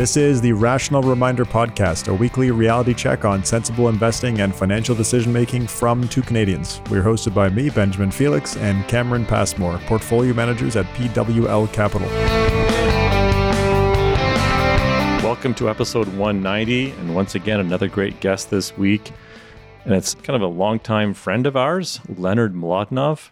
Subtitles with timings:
[0.00, 4.94] This is the Rational Reminder Podcast, a weekly reality check on sensible investing and financial
[4.94, 6.80] decision making from two Canadians.
[6.90, 12.08] We're hosted by me, Benjamin Felix, and Cameron Passmore, portfolio managers at PWL Capital.
[15.22, 19.12] Welcome to episode 190, and once again, another great guest this week.
[19.84, 23.28] And it's kind of a longtime friend of ours, Leonard Mlodinow.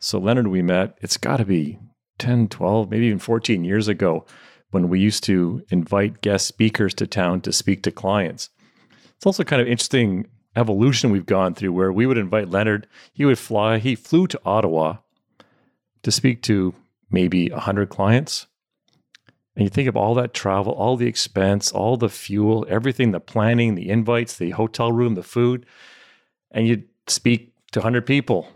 [0.00, 1.78] So, Leonard, we met, it's got to be
[2.16, 4.24] 10, 12, maybe even 14 years ago
[4.70, 8.50] when we used to invite guest speakers to town to speak to clients.
[9.16, 13.24] It's also kind of interesting evolution we've gone through where we would invite Leonard, he
[13.24, 14.96] would fly, he flew to Ottawa
[16.02, 16.74] to speak to
[17.10, 18.46] maybe 100 clients.
[19.54, 23.20] And you think of all that travel, all the expense, all the fuel, everything, the
[23.20, 25.66] planning, the invites, the hotel room, the food,
[26.50, 28.48] and you speak to 100 people.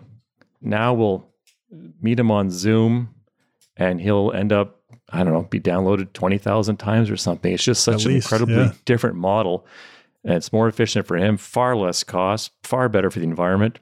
[0.60, 1.28] Now we'll
[2.00, 3.14] meet him on Zoom
[3.76, 4.81] and he'll end up
[5.12, 7.52] I don't know, be downloaded 20,000 times or something.
[7.52, 8.72] It's just such At an least, incredibly yeah.
[8.84, 9.66] different model.
[10.24, 13.78] And it's more efficient for him, far less cost, far better for the environment.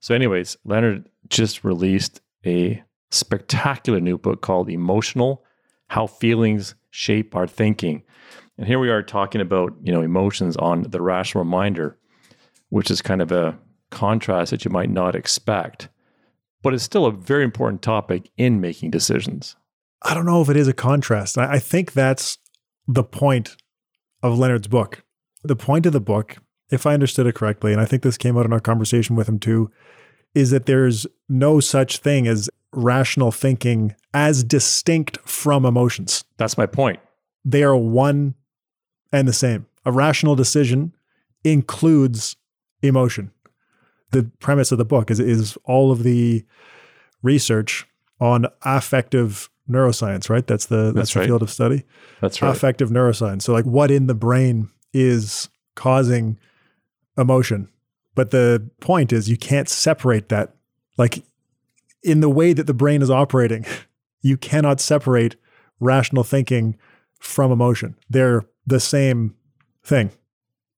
[0.00, 5.44] So, anyways, Leonard just released a spectacular new book called Emotional
[5.88, 8.02] How Feelings Shape Our Thinking.
[8.56, 11.96] And here we are talking about, you know, emotions on the rational reminder,
[12.68, 13.58] which is kind of a
[13.90, 15.88] contrast that you might not expect.
[16.62, 19.56] But it's still a very important topic in making decisions.
[20.02, 21.38] I don't know if it is a contrast.
[21.38, 22.38] I, I think that's
[22.86, 23.56] the point
[24.22, 25.04] of Leonard's book.
[25.42, 26.38] The point of the book,
[26.70, 29.28] if I understood it correctly, and I think this came out in our conversation with
[29.28, 29.70] him too,
[30.34, 36.24] is that there's no such thing as rational thinking as distinct from emotions.
[36.36, 37.00] That's my point.
[37.44, 38.34] They are one
[39.12, 39.66] and the same.
[39.84, 40.94] A rational decision
[41.44, 42.36] includes
[42.82, 43.32] emotion.
[44.10, 46.44] The premise of the book is, is all of the
[47.22, 47.86] research
[48.20, 50.46] on affective neuroscience, right?
[50.46, 51.26] That's the that's, that's the right.
[51.26, 51.84] field of study.
[52.20, 52.54] That's right.
[52.54, 53.42] Affective neuroscience.
[53.42, 56.38] So like what in the brain is causing
[57.16, 57.68] emotion.
[58.14, 60.54] But the point is you can't separate that.
[60.96, 61.22] Like
[62.02, 63.64] in the way that the brain is operating,
[64.22, 65.36] you cannot separate
[65.80, 66.76] rational thinking
[67.18, 67.96] from emotion.
[68.10, 69.34] They're the same
[69.84, 70.10] thing.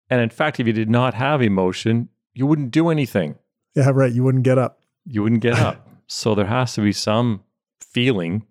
[0.08, 3.36] And in fact, if you did not have emotion, you wouldn't do anything.
[3.74, 4.12] Yeah, right.
[4.12, 4.80] You wouldn't get up.
[5.06, 5.88] You wouldn't get up.
[6.06, 7.42] so there has to be some
[7.80, 8.46] feeling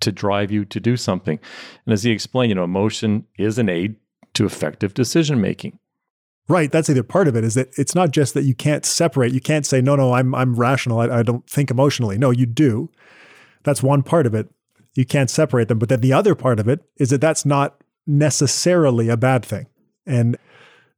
[0.00, 1.38] to drive you to do something.
[1.86, 3.96] And as he explained, you know, emotion is an aid
[4.34, 5.78] to effective decision making.
[6.48, 6.72] Right.
[6.72, 9.32] That's either part of it is that it's not just that you can't separate.
[9.32, 11.00] You can't say, no, no, I'm I'm rational.
[11.00, 12.16] I, I don't think emotionally.
[12.16, 12.90] No, you do.
[13.64, 14.48] That's one part of it.
[14.94, 15.78] You can't separate them.
[15.78, 19.66] But then the other part of it is that that's not necessarily a bad thing.
[20.06, 20.38] And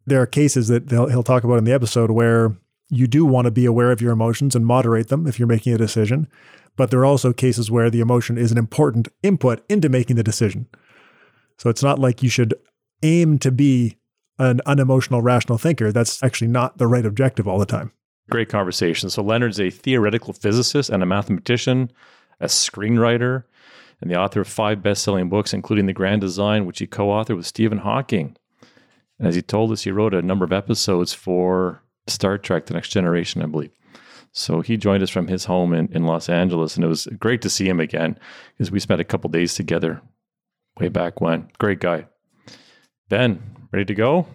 [0.07, 2.57] there are cases that he'll talk about in the episode where
[2.89, 5.75] you do want to be aware of your emotions and moderate them if you're making
[5.75, 6.29] a decision.
[6.81, 10.23] But there are also cases where the emotion is an important input into making the
[10.23, 10.67] decision.
[11.59, 12.55] So it's not like you should
[13.03, 13.99] aim to be
[14.39, 15.93] an unemotional, rational thinker.
[15.93, 17.93] That's actually not the right objective all the time.
[18.31, 19.11] Great conversation.
[19.11, 21.93] So Leonard's a theoretical physicist and a mathematician,
[22.41, 23.45] a screenwriter,
[24.01, 27.45] and the author of five best-selling books, including The Grand Design, which he co-authored with
[27.45, 28.39] Stephen Hawking.
[29.19, 32.73] And as he told us, he wrote a number of episodes for Star Trek: The
[32.73, 33.73] Next Generation, I believe.
[34.33, 37.43] So he joined us from his home in, in Los Angeles, and it was great
[37.43, 38.17] to see him again
[38.57, 40.01] because we spent a couple days together
[40.79, 41.49] way back when.
[41.59, 42.07] Great guy.
[43.09, 43.43] Ben,
[43.73, 44.27] ready to go?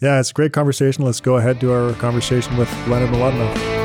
[0.00, 1.04] Yeah, it's a great conversation.
[1.04, 3.80] Let's go ahead to our conversation with Leonard Mlodinow.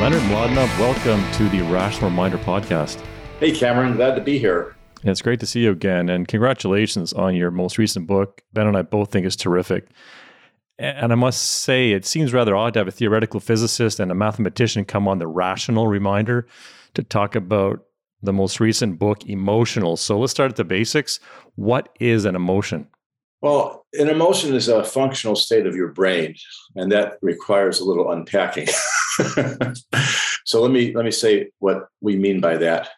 [0.00, 2.98] Leonard Mlodinow, welcome to the Rational Reminder podcast.
[3.40, 4.74] Hey, Cameron, glad to be here.
[5.04, 8.42] It's great to see you again, and congratulations on your most recent book.
[8.54, 9.88] Ben and I both think is terrific.
[10.78, 14.14] And I must say, it seems rather odd to have a theoretical physicist and a
[14.14, 16.48] mathematician come on the rational reminder
[16.94, 17.84] to talk about
[18.22, 19.98] the most recent book, Emotional.
[19.98, 21.20] So let's start at the basics.
[21.56, 22.88] What is an emotion?
[23.42, 26.34] Well, an emotion is a functional state of your brain,
[26.76, 28.68] and that requires a little unpacking.
[30.46, 32.88] so let me let me say what we mean by that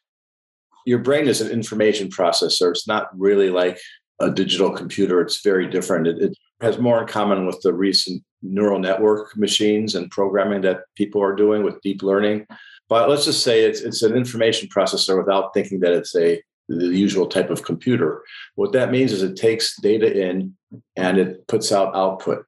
[0.86, 2.70] your brain is an information processor.
[2.70, 3.78] It's not really like
[4.20, 5.20] a digital computer.
[5.20, 6.06] It's very different.
[6.06, 10.84] It, it, has more in common with the recent neural network machines and programming that
[10.94, 12.46] people are doing with deep learning.
[12.88, 16.40] But let's just say it's it's an information processor without thinking that it's a
[16.70, 18.22] the usual type of computer.
[18.54, 20.56] What that means is it takes data in
[20.96, 22.46] and it puts out output.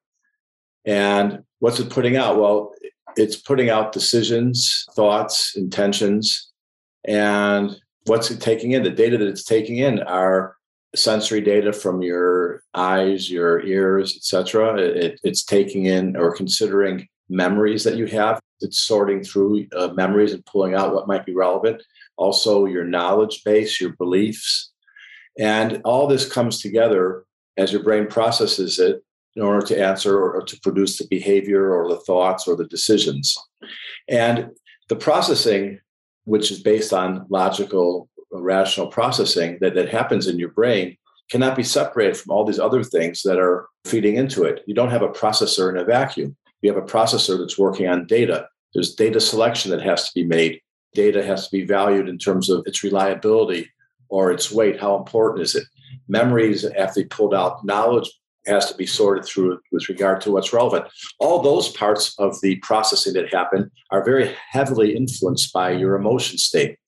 [0.87, 2.41] And what's it putting out?
[2.41, 2.73] Well,
[3.17, 6.51] it's putting out decisions, thoughts, intentions,
[7.05, 7.77] and
[8.09, 8.83] what's it taking in?
[8.83, 10.57] The data that it's taking in are
[10.97, 14.79] sensory data from your eyes, your ears, etc.
[14.79, 18.41] It, it's taking in or considering memories that you have.
[18.61, 21.83] It's sorting through uh, memories and pulling out what might be relevant.
[22.17, 24.73] Also, your knowledge base, your beliefs.
[25.39, 27.25] And all this comes together
[27.57, 29.03] as your brain processes it
[29.37, 32.67] in order to answer or, or to produce the behavior or the thoughts or the
[32.67, 33.37] decisions.
[34.09, 34.51] And
[34.89, 35.79] the processing,
[36.29, 40.95] which is based on logical, rational processing that, that happens in your brain,
[41.31, 44.63] cannot be separated from all these other things that are feeding into it.
[44.67, 46.37] You don't have a processor in a vacuum.
[46.61, 48.47] You have a processor that's working on data.
[48.75, 50.61] There's data selection that has to be made.
[50.93, 53.71] Data has to be valued in terms of its reliability
[54.11, 54.79] or its weight.
[54.79, 55.65] How important is it?
[56.09, 57.65] Memories have to be pulled out.
[57.65, 58.11] Knowledge
[58.49, 60.87] has to be sorted through with regard to what's relevant.
[61.21, 66.39] All those parts of the processing that happen are very heavily influenced by your emotion
[66.39, 66.79] state.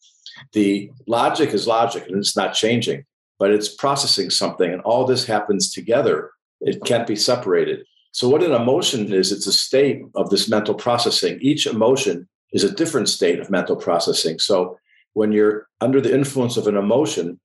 [0.52, 3.04] The logic is logic and it's not changing,
[3.38, 6.30] but it's processing something, and all this happens together.
[6.60, 7.86] It can't be separated.
[8.12, 11.38] So, what an emotion is, it's a state of this mental processing.
[11.40, 14.38] Each emotion is a different state of mental processing.
[14.38, 14.78] So,
[15.12, 17.40] when you're under the influence of an emotion,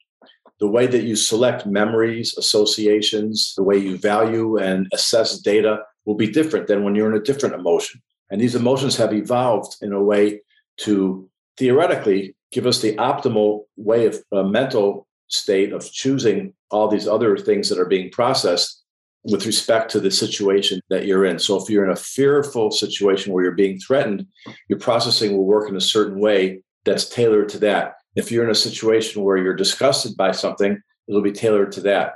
[0.60, 6.16] the way that you select memories, associations, the way you value and assess data will
[6.16, 8.02] be different than when you're in a different emotion.
[8.30, 10.42] And these emotions have evolved in a way
[10.78, 17.08] to theoretically give us the optimal way of a mental state of choosing all these
[17.08, 18.84] other things that are being processed
[19.24, 21.40] with respect to the situation that you're in.
[21.40, 24.28] So if you're in a fearful situation where you're being threatened,
[24.70, 27.96] your processing will work in a certain way that's tailored to that.
[28.16, 32.16] If you're in a situation where you're disgusted by something, it'll be tailored to that.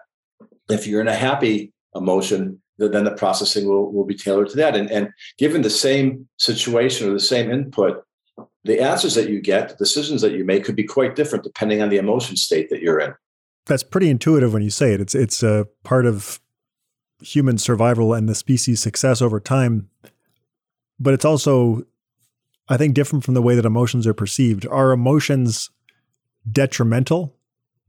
[0.69, 4.75] If you're in a happy emotion, then the processing will, will be tailored to that.
[4.75, 8.03] And, and given the same situation or the same input,
[8.63, 11.81] the answers that you get, the decisions that you make could be quite different depending
[11.81, 13.13] on the emotion state that you're in.
[13.65, 15.01] That's pretty intuitive when you say it.
[15.01, 16.39] It's it's a part of
[17.21, 19.89] human survival and the species' success over time.
[20.99, 21.83] But it's also,
[22.67, 24.65] I think, different from the way that emotions are perceived.
[24.67, 25.69] Are emotions
[26.49, 27.35] detrimental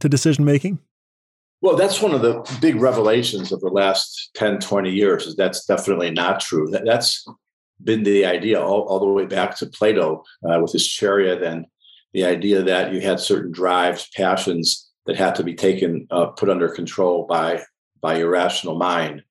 [0.01, 0.79] to decision making?
[1.63, 5.67] Well, that's one of the big revelations of the last 10, 20 years, is that's
[5.67, 6.69] definitely not true.
[6.71, 7.27] That, that's
[7.83, 11.67] been the idea all, all the way back to Plato uh, with his chariot and
[12.13, 16.49] the idea that you had certain drives, passions that had to be taken, uh, put
[16.49, 17.63] under control by,
[18.01, 19.23] by your rational mind.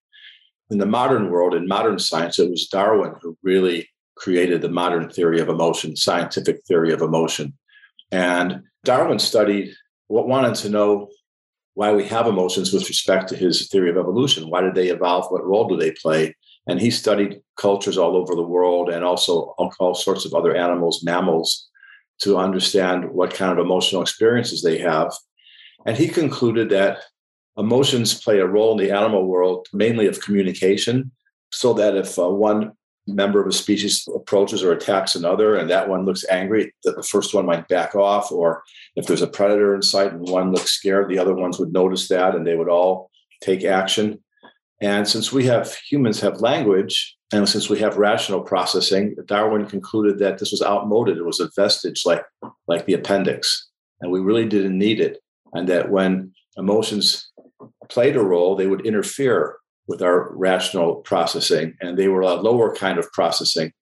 [0.70, 5.10] In the modern world, in modern science, it was Darwin who really created the modern
[5.10, 7.58] theory of emotion, scientific theory of emotion.
[8.12, 9.74] And Darwin studied
[10.08, 11.10] what wanted to know
[11.76, 14.50] why we have emotions with respect to his theory of evolution.
[14.50, 15.32] Why did they evolve?
[15.32, 16.36] What role do they play?
[16.68, 21.04] And he studied cultures all over the world and also all, sorts of other animals,
[21.04, 21.70] mammals,
[22.20, 25.14] to understand what kind of emotional experiences they have.
[25.86, 27.00] And he concluded that
[27.58, 31.12] emotions play a role in the animal world, mainly of communication,
[31.52, 32.74] so that if uh, one
[33.16, 37.04] member of a species approaches or attacks another and that one looks angry, that the
[37.04, 38.32] first one might back off.
[38.32, 38.64] Or
[38.96, 42.08] if there's a predator in sight and one looks scared, the other ones would notice
[42.08, 43.10] that and they would all
[43.42, 44.24] take action.
[44.82, 50.18] And since we have humans have language, and since we have rational processing, Darwin concluded
[50.20, 51.18] that this was outmoded.
[51.18, 52.24] It was a vestige like,
[52.68, 53.70] like the appendix.
[54.02, 55.20] And we really didn't need it.
[55.54, 57.32] And that when emotions
[57.90, 59.58] played a role, they would interfere
[59.90, 63.74] with our rational processing, and they were a lower kind of processing.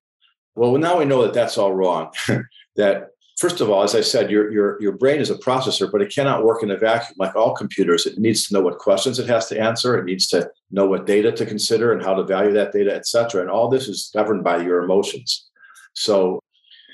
[0.55, 2.13] Well, now we know that that's all wrong.
[2.77, 6.01] that first of all, as I said, your your your brain is a processor, but
[6.01, 8.05] it cannot work in a vacuum like all computers.
[8.05, 9.97] It needs to know what questions it has to answer.
[9.97, 13.05] It needs to know what data to consider and how to value that data, et
[13.05, 13.41] cetera.
[13.41, 15.49] And all this is governed by your emotions.
[15.93, 16.39] So,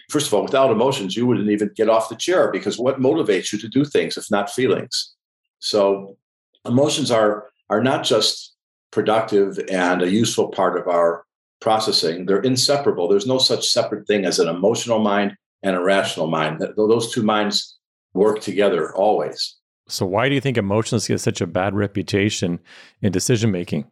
[0.10, 3.54] first of all, without emotions, you wouldn't even get off the chair because what motivates
[3.54, 5.14] you to do things if not feelings?
[5.60, 6.18] So,
[6.66, 8.53] emotions are are not just
[8.94, 11.26] productive and a useful part of our
[11.60, 12.26] processing.
[12.26, 13.08] They're inseparable.
[13.08, 16.64] There's no such separate thing as an emotional mind and a rational mind.
[16.78, 17.78] Those two minds
[18.14, 19.56] work together always.
[19.88, 22.60] So, why do you think emotions get such a bad reputation
[23.02, 23.86] in decision making?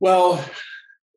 [0.00, 0.44] Well,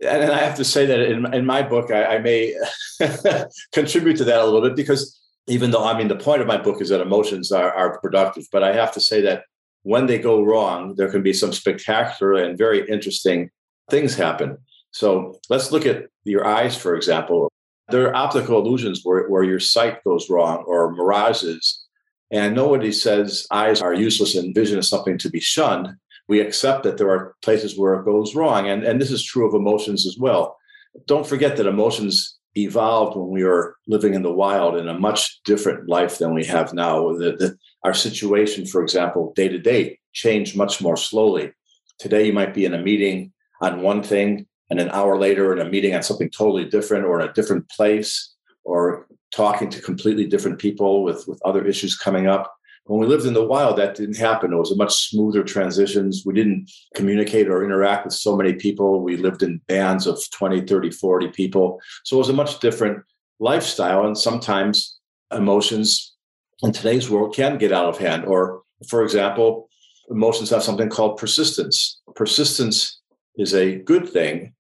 [0.08, 2.56] and I have to say that in, in my book, I, I may
[3.74, 6.58] contribute to that a little bit because even though I mean the point of my
[6.58, 9.44] book is that emotions are, are productive, but I have to say that
[9.86, 13.52] when they go wrong, there can be some spectacular and very interesting
[13.92, 14.58] things happen.
[14.90, 17.52] So let's look at your eyes, for example.
[17.90, 21.86] There are optical illusions where, where your sight goes wrong or mirages.
[22.32, 25.90] And nobody says eyes are useless and vision is something to be shunned.
[26.28, 28.68] We accept that there are places where it goes wrong.
[28.68, 30.58] And, and this is true of emotions as well.
[31.06, 35.44] Don't forget that emotions evolved when we were living in the wild in a much
[35.44, 37.14] different life than we have now.
[37.14, 41.52] The, the, our situation, for example, day to day, changed much more slowly.
[42.00, 45.66] Today, you might be in a meeting on one thing, and an hour later, in
[45.66, 48.34] a meeting on something totally different or in a different place.
[48.64, 52.52] or talking to completely different people with, with other issues coming up.
[52.86, 54.54] When we lived in the wild, that didn't happen.
[54.54, 56.24] It was a much smoother transitions.
[56.26, 59.02] We didn't communicate or interact with so many people.
[59.02, 61.80] We lived in bands of 20, 30, 40 people.
[62.06, 63.04] So it was a much different
[63.40, 64.06] lifestyle.
[64.08, 64.98] And sometimes
[65.32, 66.15] emotions
[66.64, 68.26] in today's world can get out of hand.
[68.26, 69.70] Or, for example,
[70.10, 72.02] emotions have something called persistence.
[72.16, 73.00] Persistence
[73.38, 74.54] is a good thing.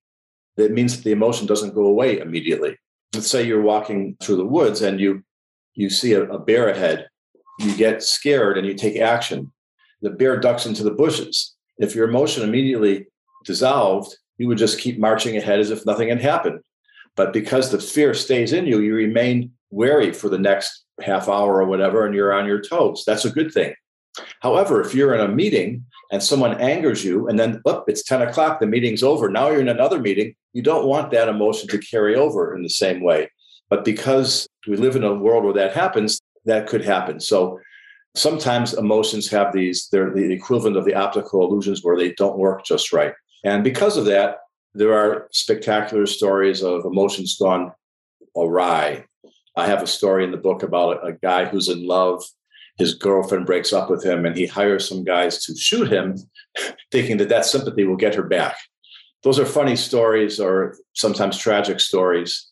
[0.57, 2.77] That means that the emotion doesn't go away immediately.
[3.13, 5.23] Let's say you're walking through the woods and you
[5.73, 7.07] you see a, a bear ahead.
[7.59, 9.51] You get scared and you take action.
[10.01, 11.53] The bear ducks into the bushes.
[11.77, 13.07] If your emotion immediately
[13.43, 16.61] dissolved, you would just keep marching ahead as if nothing had happened.
[17.15, 21.61] But because the fear stays in you, you remain wary for the next half hour
[21.61, 23.03] or whatever, and you're on your toes.
[23.05, 23.73] That's a good thing.
[24.39, 28.21] However, if you're in a meeting and someone angers you, and then oh, it's 10
[28.21, 31.77] o'clock, the meeting's over, now you're in another meeting, you don't want that emotion to
[31.77, 33.29] carry over in the same way.
[33.69, 37.19] But because we live in a world where that happens, that could happen.
[37.19, 37.59] So
[38.15, 42.63] sometimes emotions have these, they're the equivalent of the optical illusions where they don't work
[42.63, 43.13] just right.
[43.43, 44.37] And because of that,
[44.73, 47.71] there are spectacular stories of emotions gone
[48.37, 49.05] awry.
[49.55, 52.23] I have a story in the book about a, guy who's in love.
[52.77, 56.17] His girlfriend breaks up with him, and he hires some guys to shoot him,
[56.91, 58.57] thinking that that sympathy will get her back.
[59.23, 62.51] Those are funny stories or sometimes tragic stories,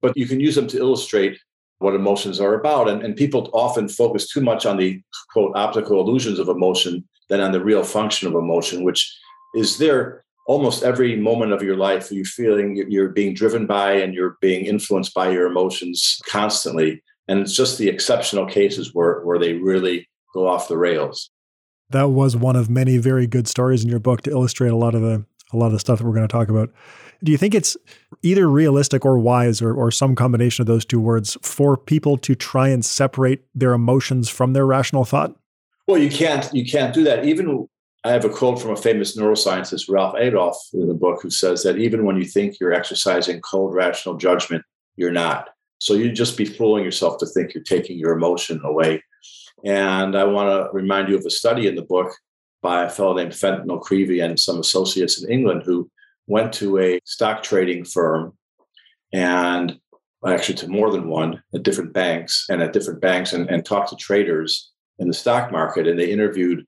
[0.00, 1.38] but you can use them to illustrate
[1.78, 2.88] what emotions are about.
[2.88, 5.00] And, and people often focus too much on the
[5.32, 9.16] quote optical illusions of emotion than on the real function of emotion, which
[9.54, 14.14] is there almost every moment of your life you're feeling you're being driven by and
[14.14, 17.02] you're being influenced by your emotions constantly.
[17.28, 21.30] And it's just the exceptional cases where, where they really go off the rails.
[21.90, 24.94] That was one of many very good stories in your book to illustrate a lot
[24.94, 26.70] of the a lot of the stuff that we're going to talk about.
[27.22, 27.76] Do you think it's
[28.22, 32.34] either realistic or wise or, or some combination of those two words for people to
[32.34, 35.36] try and separate their emotions from their rational thought?
[35.86, 37.24] Well you can't you can't do that.
[37.24, 37.68] Even
[38.04, 41.62] I have a quote from a famous neuroscientist, Ralph Adolphs, in the book, who says
[41.62, 44.64] that even when you think you're exercising cold rational judgment,
[44.96, 45.50] you're not.
[45.78, 49.02] So you'd just be fooling yourself to think you're taking your emotion away.
[49.64, 52.12] And I want to remind you of a study in the book
[52.60, 55.88] by a fellow named Fenton O'Creevy and some associates in England who
[56.26, 58.36] went to a stock trading firm
[59.12, 59.78] and
[60.26, 63.90] actually to more than one at different banks and at different banks and, and talked
[63.90, 65.86] to traders in the stock market.
[65.86, 66.64] And they interviewed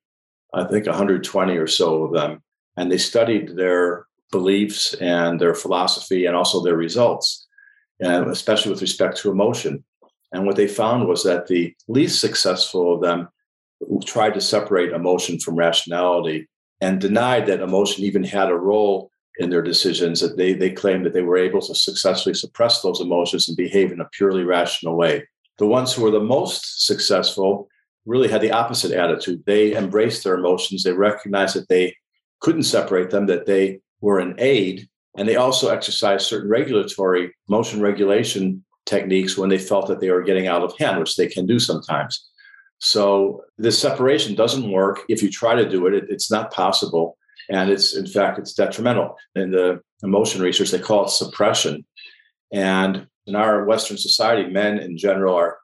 [0.55, 2.43] I think 120 or so of them,
[2.77, 7.47] and they studied their beliefs and their philosophy and also their results,
[8.01, 9.85] and especially with respect to emotion.
[10.33, 13.29] And what they found was that the least successful of them
[14.05, 16.49] tried to separate emotion from rationality
[16.81, 21.05] and denied that emotion even had a role in their decisions that they, they claimed
[21.05, 24.97] that they were able to successfully suppress those emotions and behave in a purely rational
[24.97, 25.25] way
[25.59, 27.69] the ones who were the most successful
[28.07, 29.43] really had the opposite attitude.
[29.47, 30.83] They embraced their emotions.
[30.83, 31.97] They recognized that they
[32.41, 34.89] couldn't separate them, that they were an aid.
[35.17, 40.23] And they also exercised certain regulatory motion regulation techniques when they felt that they were
[40.23, 42.29] getting out of hand, which they can do sometimes.
[42.79, 45.01] So this separation doesn't work.
[45.09, 47.17] If you try to do it, it it's not possible.
[47.49, 49.17] And it's, in fact, it's detrimental.
[49.35, 51.85] In the emotion research, they call it suppression.
[52.53, 55.59] And in our Western society, men in general are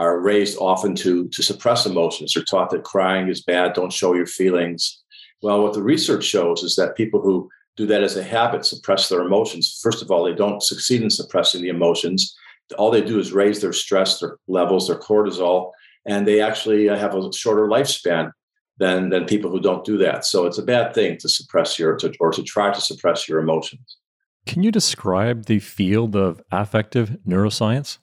[0.00, 2.32] are raised often to, to suppress emotions.
[2.32, 5.02] They're taught that crying is bad, don't show your feelings.
[5.42, 9.10] Well, what the research shows is that people who do that as a habit suppress
[9.10, 9.78] their emotions.
[9.82, 12.34] First of all, they don't succeed in suppressing the emotions.
[12.78, 15.72] All they do is raise their stress, their levels, their cortisol,
[16.06, 18.32] and they actually uh, have a shorter lifespan
[18.78, 20.24] than, than people who don't do that.
[20.24, 23.38] So it's a bad thing to suppress your to, or to try to suppress your
[23.38, 23.98] emotions.
[24.46, 27.98] Can you describe the field of affective neuroscience?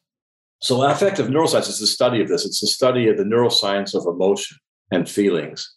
[0.59, 2.45] So, affective neuroscience is the study of this.
[2.45, 4.57] It's the study of the neuroscience of emotion
[4.91, 5.71] and feelings.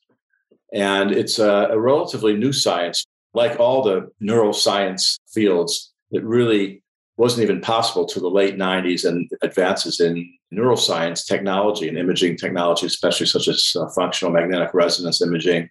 [0.72, 3.04] And it's a, a relatively new science.
[3.34, 6.82] Like all the neuroscience fields, it really
[7.16, 12.86] wasn't even possible to the late 90s and advances in neuroscience technology and imaging technology,
[12.86, 15.68] especially such as uh, functional magnetic resonance imaging.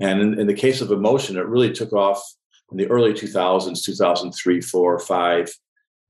[0.00, 2.20] And in, in, the case of emotion, it really took off
[2.72, 5.50] in the early 2000s, 2003, 4, 5,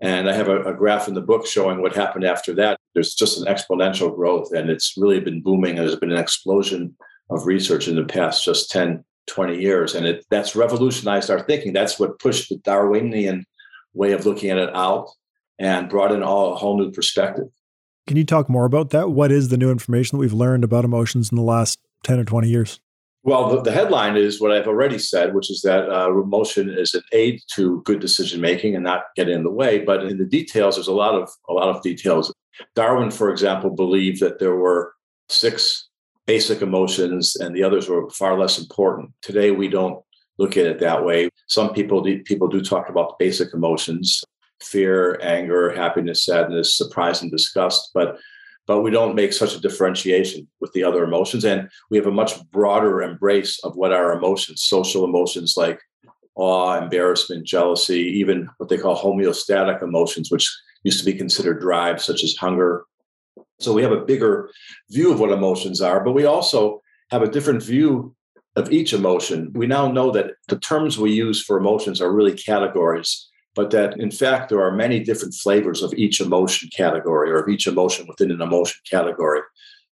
[0.01, 2.79] and I have a, a, graph in the book showing what happened after that.
[2.95, 5.79] There's just an exponential growth, and it's really been booming.
[5.79, 6.97] And There's been an explosion
[7.29, 9.95] of research in the past just 10, 20 years.
[9.95, 11.73] And it, that's revolutionized our thinking.
[11.73, 13.45] That's what pushed the Darwinian
[13.93, 15.11] way of looking at it out
[15.59, 17.49] and brought in all a whole new perspective.
[18.07, 19.11] Can you talk more about that?
[19.11, 22.25] What is the new information that we've learned about emotions in the last 10 or
[22.25, 22.81] 20 years?
[23.23, 26.95] Well, the, the, headline is what I've already said, which is that uh, emotion is
[26.95, 29.81] an aid to good decision making and not get in the way.
[29.81, 32.33] But in the details, there's a lot of a lot of details.
[32.75, 34.95] Darwin, for example, believed that there were
[35.29, 35.89] six
[36.27, 39.11] basic emotions and the others were far less important.
[39.21, 40.03] Today, we don't
[40.39, 41.29] look at it that way.
[41.47, 44.25] Some people people do talk about basic emotions:
[44.63, 47.91] fear, anger, happiness, sadness, surprise, and disgust.
[47.93, 48.19] But
[48.71, 51.45] but we don't make such a differentiation with the other emotions.
[51.45, 55.81] And we have a much broader embrace of what our emotions, social emotions like
[56.37, 60.49] awe, embarrassment, jealousy, even what they call homeostatic emotions, which
[60.85, 62.85] used to be considered drives, such as hunger.
[63.59, 64.53] So we have a bigger
[64.89, 68.15] view of what emotions are, but we also have a different view
[68.55, 69.51] of each emotion.
[69.53, 73.30] We now know that the terms we use for emotions are really categories
[73.61, 77.49] but that in fact there are many different flavors of each emotion category or of
[77.51, 79.43] each emotion within an emotion category.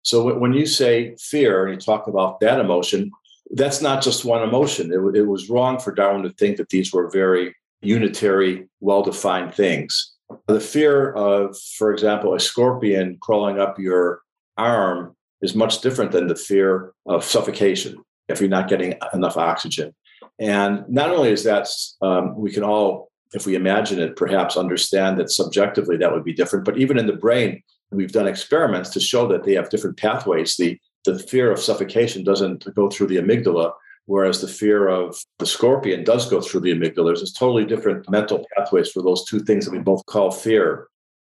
[0.02, 3.10] So when you say fear and you talk about that emotion,
[3.50, 4.92] that's not just one emotion.
[4.92, 9.52] It, it was wrong for Darwin to think that these were very unitary, well defined
[9.52, 10.14] things.
[10.46, 14.20] The fear of, for example, a scorpion crawling up your
[14.56, 17.96] arm is much different than the fear of suffocation
[18.28, 19.92] if you're not getting enough oxygen.
[20.38, 21.66] And not only is that,
[22.00, 26.32] um, we can all if we imagine it, perhaps understand that subjectively that would be
[26.32, 26.64] different.
[26.64, 30.56] But even in the brain, we've done experiments to show that they have different pathways.
[30.56, 33.72] The, the fear of suffocation doesn't go through the amygdala,
[34.06, 37.14] whereas the fear of the scorpion does go through the amygdala.
[37.14, 40.88] There's totally different mental pathways for those two things that we both call fear.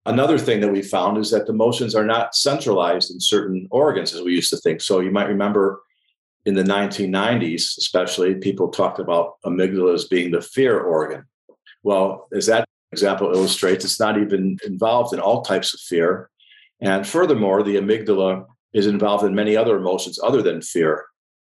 [0.08, 4.16] Another thing that we found is that the emotions are not centralized in certain organs
[4.16, 4.82] as we used to think.
[4.82, 5.84] So you might remember
[6.48, 11.26] in the 1990s, especially, people talked about amygdala as being the fear organ.
[11.84, 16.30] Well, as that example illustrates, it's not even involved in all types of fear.
[16.80, 21.06] And furthermore, the amygdala is involved in many other emotions other than fear.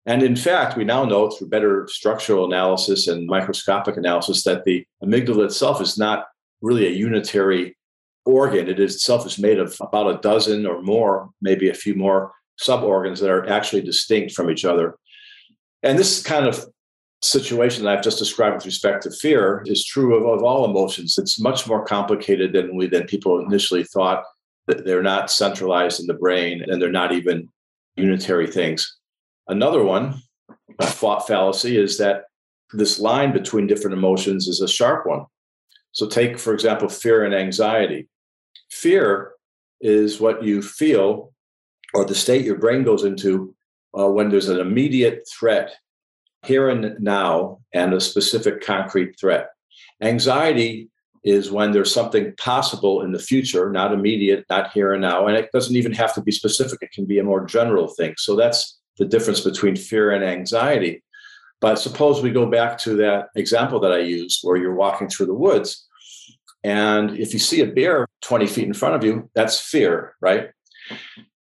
[0.06, 4.84] And in fact, we now know through better structural analysis and microscopic analysis that the
[5.02, 6.26] amygdala itself is not
[6.62, 7.76] really a unitary
[8.24, 8.68] organ.
[8.68, 13.20] It itself is made of about a dozen or more, maybe a few more suborgans
[13.20, 14.96] that are actually distinct from each other.
[15.82, 16.64] And this kind of
[17.22, 21.18] situation that I've just described with respect to fear is true of, of all emotions.
[21.18, 24.24] It's much more complicated than we than people initially thought.
[24.66, 27.48] They're not centralized in the brain and they're not even
[27.96, 28.96] unitary things.
[29.48, 30.22] Another one,
[30.78, 32.24] a thought fallacy, is that
[32.72, 35.24] this line between different emotions is a sharp one.
[35.92, 38.08] So take, for example, fear and anxiety.
[38.70, 39.32] Fear
[39.80, 41.32] is what you feel
[41.94, 43.54] or the state your brain goes into
[43.98, 45.74] uh, when there's an immediate threat
[46.44, 49.50] here and now and a specific concrete threat.
[50.02, 50.88] Anxiety
[51.22, 55.26] is when there's something possible in the future, not immediate, not here and now.
[55.26, 58.14] And it doesn't even have to be specific, it can be a more general thing.
[58.16, 61.02] So that's the difference between fear and anxiety.
[61.60, 65.26] But suppose we go back to that example that I used where you're walking through
[65.26, 65.86] the woods.
[66.64, 70.50] And if you see a bear 20 feet in front of you, that's fear, right?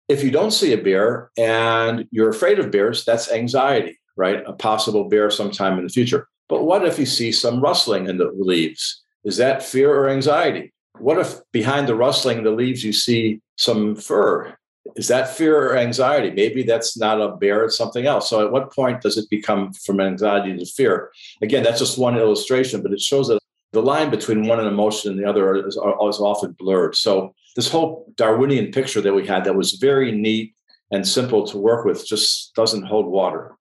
[0.08, 4.44] If you don't see a bear and you're afraid of bears, that's anxiety right?
[4.46, 6.28] A possible bear sometime in the future.
[6.48, 9.04] But what if you see some rustling in the leaves?
[9.24, 10.72] Is that fear or anxiety?
[11.00, 14.56] What if behind the rustling of the leaves you see some fur?
[14.96, 16.32] Is that fear or anxiety?
[16.32, 18.30] Maybe that's not a bear, it's something else.
[18.30, 21.12] So at what point does it become from anxiety to fear?
[21.42, 23.40] Again, that's just one illustration, but it shows that
[23.74, 26.96] the line between one emotion and the other is, is often blurred.
[26.96, 30.54] So this whole Darwinian picture that we had that was very neat
[30.92, 33.58] and simple to work with just doesn't hold water.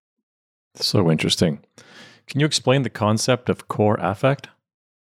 [0.76, 1.60] So interesting.
[2.26, 4.48] Can you explain the concept of core affect?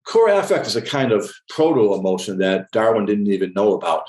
[0.07, 4.05] Core affect is a kind of proto emotion that Darwin didn't even know about.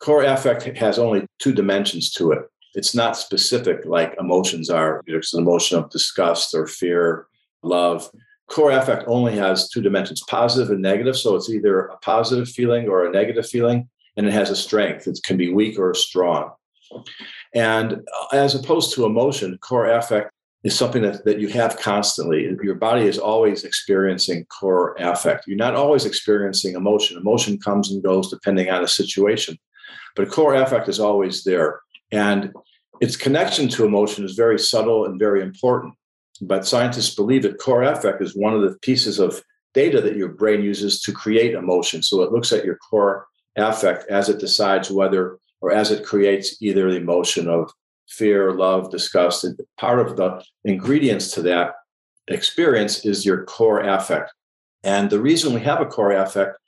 [0.00, 2.40] Core affect has only two dimensions to it.
[2.74, 5.02] It's not specific like emotions are.
[5.06, 7.26] It's an emotion of disgust or fear,
[7.62, 8.10] love.
[8.48, 11.16] Core affect only has two dimensions positive and negative.
[11.16, 15.06] So it's either a positive feeling or a negative feeling, and it has a strength.
[15.06, 16.52] It can be weak or strong.
[17.54, 20.32] And uh, as opposed to emotion, core affect
[20.64, 22.48] is something that, that you have constantly.
[22.62, 25.46] Your body is always experiencing core affect.
[25.46, 27.16] You're not always experiencing emotion.
[27.16, 29.56] Emotion comes and goes depending on the situation,
[30.16, 31.80] but core affect is always there.
[32.10, 32.52] And
[33.00, 35.94] its connection to emotion is very subtle and very important.
[36.40, 39.42] But scientists believe that core affect is one of the pieces of
[39.74, 42.02] data that your brain uses to create emotion.
[42.02, 46.60] So it looks at your core affect as it decides whether or as it creates
[46.62, 47.70] either the emotion of
[48.08, 49.44] fear, love, disgust.
[49.44, 51.74] And part of the ingredients to that
[52.28, 54.32] experience is your core affect.
[54.84, 56.58] And the reason we have a core affect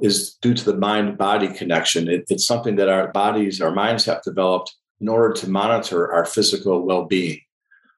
[0.00, 2.08] is due to the mind body connection.
[2.08, 6.24] It, it's something that our bodies, our minds have developed in order to monitor our
[6.24, 7.40] physical well being.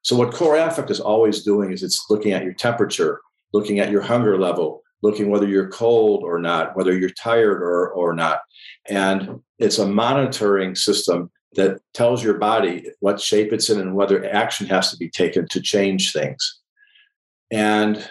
[0.03, 3.21] So what core affect is always doing is it's looking at your temperature,
[3.53, 7.89] looking at your hunger level, looking whether you're cold or not, whether you're tired or,
[7.91, 8.41] or not.
[8.89, 14.25] And it's a monitoring system that tells your body what shape it's in and whether
[14.27, 16.61] action has to be taken to change things.
[17.51, 18.09] And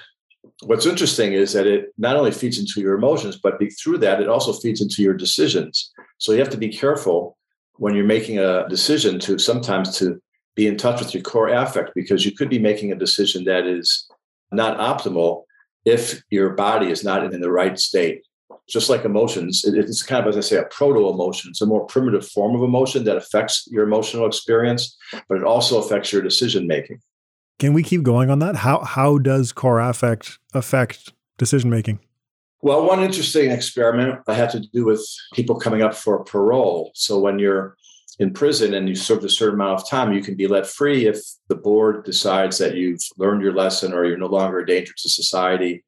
[0.63, 4.29] what's interesting is that it not only feeds into your emotions, but through that, it
[4.29, 5.91] also feeds into your decisions.
[6.17, 7.37] So you have to be careful
[7.77, 10.21] when you're making a decision to sometimes to
[10.55, 13.65] be in touch with your core affect because you could be making a decision that
[13.65, 14.07] is
[14.51, 15.43] not optimal
[15.85, 18.23] if your body is not in the right state.
[18.69, 21.49] Just like emotions, it's kind of, as I say, a proto emotion.
[21.49, 24.97] It's a more primitive form of emotion that affects your emotional experience,
[25.27, 26.99] but it also affects your decision making.
[27.59, 28.55] Can we keep going on that?
[28.55, 31.99] How how does core affect affect decision making?
[32.61, 36.91] Well, one interesting experiment I had to do with people coming up for parole.
[36.95, 37.75] So when you're
[38.19, 41.05] in prison and you served a certain amount of time, you can be let free
[41.05, 44.93] if the board decides that you've learned your lesson or you're no longer a danger
[44.95, 45.83] to society.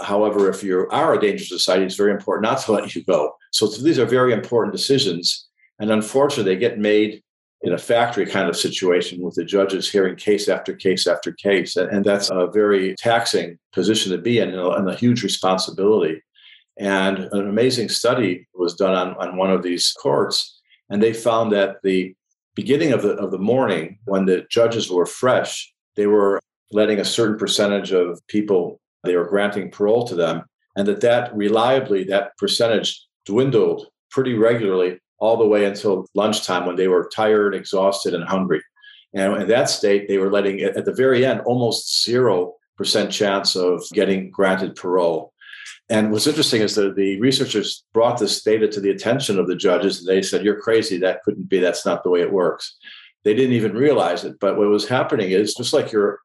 [0.00, 3.04] However, if you are a danger to society, it's very important not to let you
[3.04, 3.34] go.
[3.52, 5.46] So these are very important decisions.
[5.78, 7.22] And unfortunately, they get made
[7.62, 11.76] in a factory kind of situation with the judges hearing case after case after case.
[11.76, 16.22] And that's a very taxing position to be in and a huge responsibility.
[16.78, 20.58] And an amazing study was done on, on one of these courts
[20.90, 22.14] and they found that the
[22.54, 26.40] beginning of the of the morning, when the judges were fresh, they were
[26.72, 30.44] letting a certain percentage of people they were granting parole to them,
[30.76, 36.76] and that that reliably that percentage dwindled pretty regularly all the way until lunchtime when
[36.76, 38.62] they were tired, exhausted, and hungry.
[39.14, 43.56] And in that state, they were letting at the very end almost zero percent chance
[43.56, 45.32] of getting granted parole.
[45.90, 49.56] And what's interesting is that the researchers brought this data to the attention of the
[49.56, 50.98] judges, and they said, You're crazy.
[50.98, 51.58] That couldn't be.
[51.58, 52.76] That's not the way it works.
[53.24, 54.38] They didn't even realize it.
[54.38, 56.20] But what was happening is just like your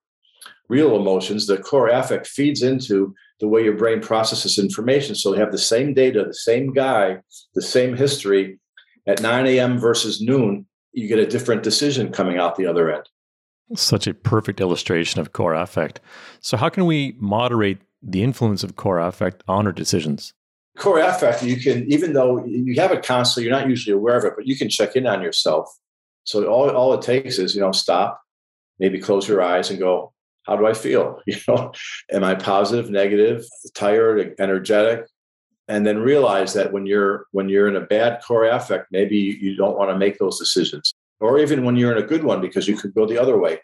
[0.69, 5.15] real emotions, the core affect feeds into the way your brain processes information.
[5.15, 7.19] So you have the same data, the same guy,
[7.53, 8.59] the same history
[9.05, 9.77] at 9 a.m.
[9.77, 10.65] versus noon.
[10.93, 13.09] You get a different decision coming out the other end.
[13.75, 15.99] Such a perfect illustration of core affect.
[16.41, 20.33] So, how can we moderate the influence of core affect on our decisions?
[20.77, 24.25] Core affect, you can, even though you have it constantly, you're not usually aware of
[24.25, 25.67] it, but you can check in on yourself.
[26.23, 28.21] So all, all it takes is, you know, stop,
[28.79, 30.12] maybe close your eyes and go,
[30.45, 31.21] how do I feel?
[31.27, 31.71] You know,
[32.11, 35.07] am I positive, negative, tired, energetic?
[35.67, 39.55] And then realize that when you're when you're in a bad core affect, maybe you
[39.55, 40.93] don't want to make those decisions.
[41.21, 43.59] Or even when you're in a good one, because you could go the other way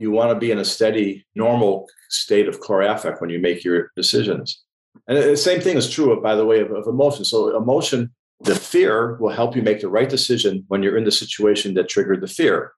[0.00, 3.62] you want to be in a steady, normal state of core affect when you make
[3.62, 4.64] your decisions.
[5.06, 7.24] And the same thing is true, by the way, of, of emotion.
[7.24, 11.12] So, emotion, the fear will help you make the right decision when you're in the
[11.12, 12.72] situation that triggered the fear.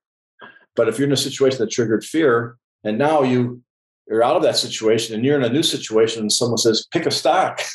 [0.74, 3.62] But if you're in a situation that triggered fear, and now you
[4.09, 7.07] you're out of that situation and you're in a new situation and someone says pick
[7.07, 7.61] a stock.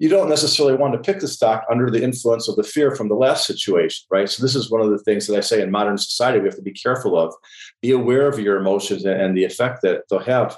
[0.00, 3.08] You don't necessarily want to pick the stock under the influence of the fear from
[3.08, 4.28] the last situation right?
[4.28, 6.56] So this is one of the things that i say in modern society we have
[6.56, 7.32] to be careful of.
[7.80, 10.56] Be aware of your emotions and the effect that they'll have.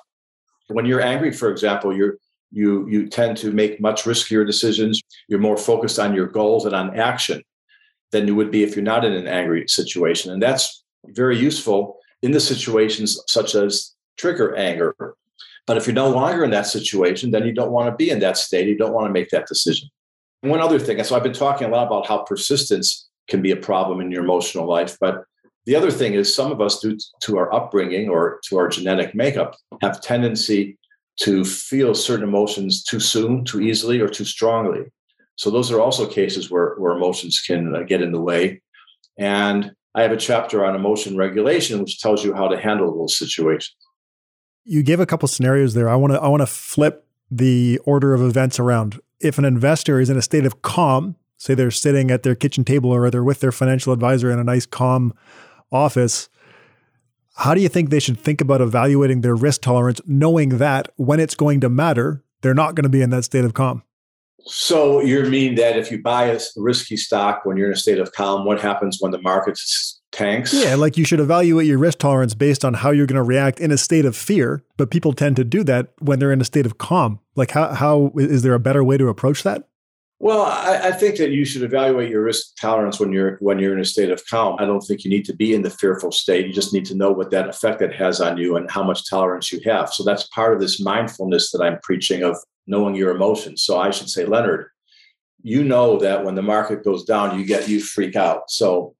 [0.69, 2.17] When you're angry for example you're
[2.51, 5.03] you you tend to make much riskier decisions.
[5.29, 7.43] You're more focused on your goals and on action
[8.13, 10.33] than you would be if you're not in an angry situation.
[10.33, 14.95] And that's very useful in the situations such as trigger anger.
[15.67, 18.19] But if you're no longer in that situation, then you don't want to be in
[18.21, 18.69] that state.
[18.69, 19.89] You don't want to make that decision.
[20.43, 23.43] And one other thing, and so I've been talking a lot about how persistence can
[23.43, 24.97] be a problem in your emotional life.
[25.01, 25.25] But
[25.67, 29.15] the other thing is some of us, due to our upbringing or to our genetic
[29.15, 30.79] makeup, have tendency
[31.21, 34.87] to feel certain emotions too soon, too easily, or too strongly.
[35.37, 38.63] So those are also cases where, where emotions can uh, get in the way.
[39.19, 43.19] And I have a chapter on emotion regulation, which tells you how to handle those
[43.19, 43.75] situations
[44.65, 45.89] you gave a couple scenarios there.
[45.89, 49.01] I want to I want to flip the order of events around.
[49.21, 52.65] If an investor is in a state of calm, say they're sitting at their kitchen
[52.65, 55.13] table or they're with their financial advisor in a nice calm
[55.71, 56.29] office,
[57.37, 61.21] how do you think they should think about evaluating their risk tolerance knowing that when
[61.21, 63.83] it's going to matter, they're not going to be in that state of calm?
[64.47, 67.99] So you mean that if you buy a risky stock when you're in a state
[67.99, 69.59] of calm, what happens when the market
[70.13, 70.53] tanks.
[70.53, 73.61] Yeah, like you should evaluate your risk tolerance based on how you're going to react
[73.61, 76.45] in a state of fear, but people tend to do that when they're in a
[76.45, 77.21] state of calm.
[77.37, 79.69] Like how how is there a better way to approach that?
[80.23, 83.73] Well, I, I, think that you should evaluate your risk tolerance when you're when you're
[83.73, 84.57] in a state of calm.
[84.59, 86.47] I don't think you need to be in the fearful state.
[86.47, 89.09] You just need to know what that effect that has on you and how much
[89.09, 89.95] tolerance you have.
[89.95, 93.63] So that's part of this mindfulness that I'm preaching of knowing your emotions.
[93.63, 94.67] So I should say, Leonard,
[95.43, 98.51] you know that when the market goes down, you get you freak out.
[98.51, 98.95] So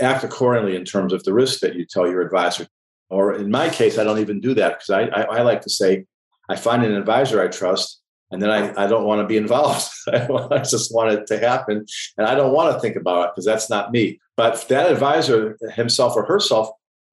[0.00, 2.66] act accordingly in terms of the risk that you tell your advisor.
[3.10, 5.70] Or in my case, I don't even do that because I, I, I like to
[5.70, 6.06] say,
[6.48, 9.88] I find an advisor I trust, and then I, I don't want to be involved.
[10.08, 11.86] I just want it to happen.
[12.18, 14.20] And I don't want to think about it because that's not me.
[14.36, 16.68] But that advisor himself or herself,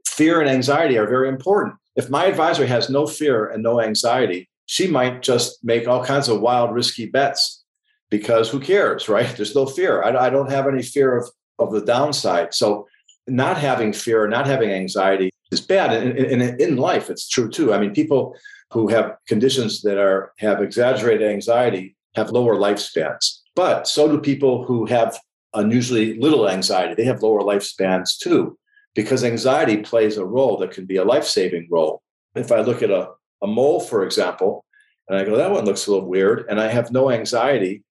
[0.08, 1.76] fear and anxiety are very important.
[1.96, 6.30] If my advisor has no fear and no anxiety, she might just make all kinds
[6.30, 7.62] of wild, risky bets
[8.10, 9.28] because who cares, right?
[9.36, 10.02] There's no fear.
[10.02, 11.30] I, I don't have any fear of,
[11.60, 12.54] of the downside.
[12.54, 12.88] So,
[13.28, 15.92] not having fear, not having anxiety is bad.
[15.92, 17.74] And in, in life, it's true too.
[17.74, 18.34] I mean, people
[18.72, 23.42] who have conditions that are have exaggerated anxiety have lower lifespans.
[23.56, 25.20] But so do people who have
[25.54, 26.96] unusually little anxiety.
[26.96, 28.58] They have lower lifespans too,
[28.96, 32.02] because anxiety plays a role that can be a life-saving role.
[32.36, 33.10] If I look at a,
[33.42, 34.66] a mole, for example,
[35.08, 37.84] and I go, that one looks a little weird, and I have no anxiety,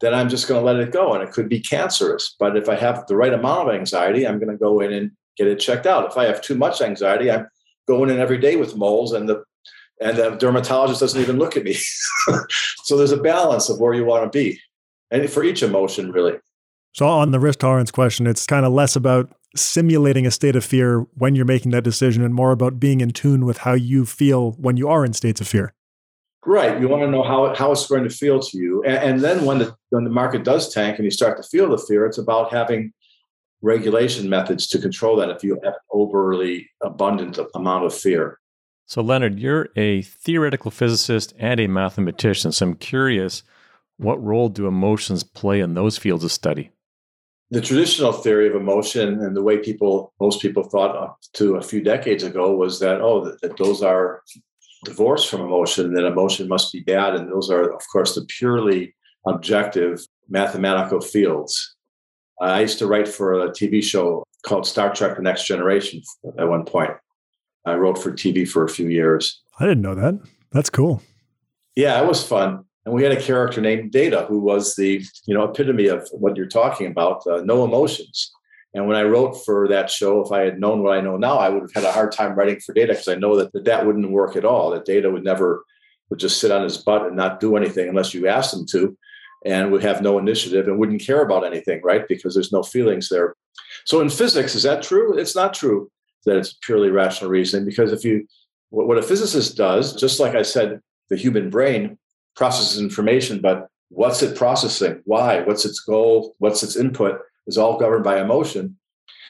[0.00, 1.14] then I'm just going to let it go.
[1.14, 2.34] And it could be cancerous.
[2.38, 5.10] But if I have the right amount of anxiety, I'm going to go in and
[5.36, 6.10] get it checked out.
[6.10, 7.46] If I have too much anxiety, I'm
[7.88, 9.44] going in every day with moles, and the
[10.02, 11.74] and the dermatologist doesn't even look at me.
[12.84, 14.60] so there's a balance of where you want to be,
[15.10, 16.38] and for each emotion, really.
[16.92, 20.64] So on the risk tolerance question, it's kind of less about simulating a state of
[20.64, 24.06] fear when you're making that decision, and more about being in tune with how you
[24.06, 25.74] feel when you are in states of fear.
[26.46, 26.80] Right.
[26.80, 28.82] You want to know how, how it's going to feel to you.
[28.84, 31.68] And, and then when the when the market does tank and you start to feel
[31.68, 32.92] the fear, it's about having
[33.62, 38.38] regulation methods to control that if you have an overly abundant amount of fear.
[38.86, 42.52] So, Leonard, you're a theoretical physicist and a mathematician.
[42.52, 43.42] So, I'm curious
[43.98, 46.70] what role do emotions play in those fields of study?
[47.50, 51.62] The traditional theory of emotion and the way people, most people thought up to a
[51.62, 54.22] few decades ago was that, oh, that, that those are
[54.84, 57.14] divorced from emotion, that emotion must be bad.
[57.14, 58.94] And those are, of course, the purely
[59.26, 61.76] objective mathematical fields.
[62.40, 66.02] I used to write for a TV show called Star Trek The Next Generation
[66.38, 66.92] at one point.
[67.66, 69.42] I wrote for TV for a few years.
[69.58, 70.18] I didn't know that.
[70.52, 71.02] That's cool.
[71.76, 72.64] Yeah, it was fun.
[72.84, 76.36] And we had a character named Data who was the you know epitome of what
[76.36, 78.32] you're talking about, uh, no emotions.
[78.72, 81.38] And when I wrote for that show, if I had known what I know now,
[81.38, 83.64] I would have had a hard time writing for Data because I know that, that
[83.64, 84.70] that wouldn't work at all.
[84.70, 85.64] That Data would never
[86.08, 88.96] would just sit on his butt and not do anything unless you asked him to
[89.44, 92.06] and would have no initiative and wouldn't care about anything, right?
[92.08, 93.34] Because there's no feelings there.
[93.86, 95.18] So in physics, is that true?
[95.18, 95.90] It's not true
[96.26, 98.26] that it's purely rational reasoning because if you
[98.70, 101.98] what a physicist does, just like I said, the human brain
[102.36, 105.02] processes information, but what's it processing?
[105.04, 105.42] Why?
[105.42, 106.34] What's its goal?
[106.38, 107.20] What's its input?
[107.46, 108.78] Is all governed by emotion.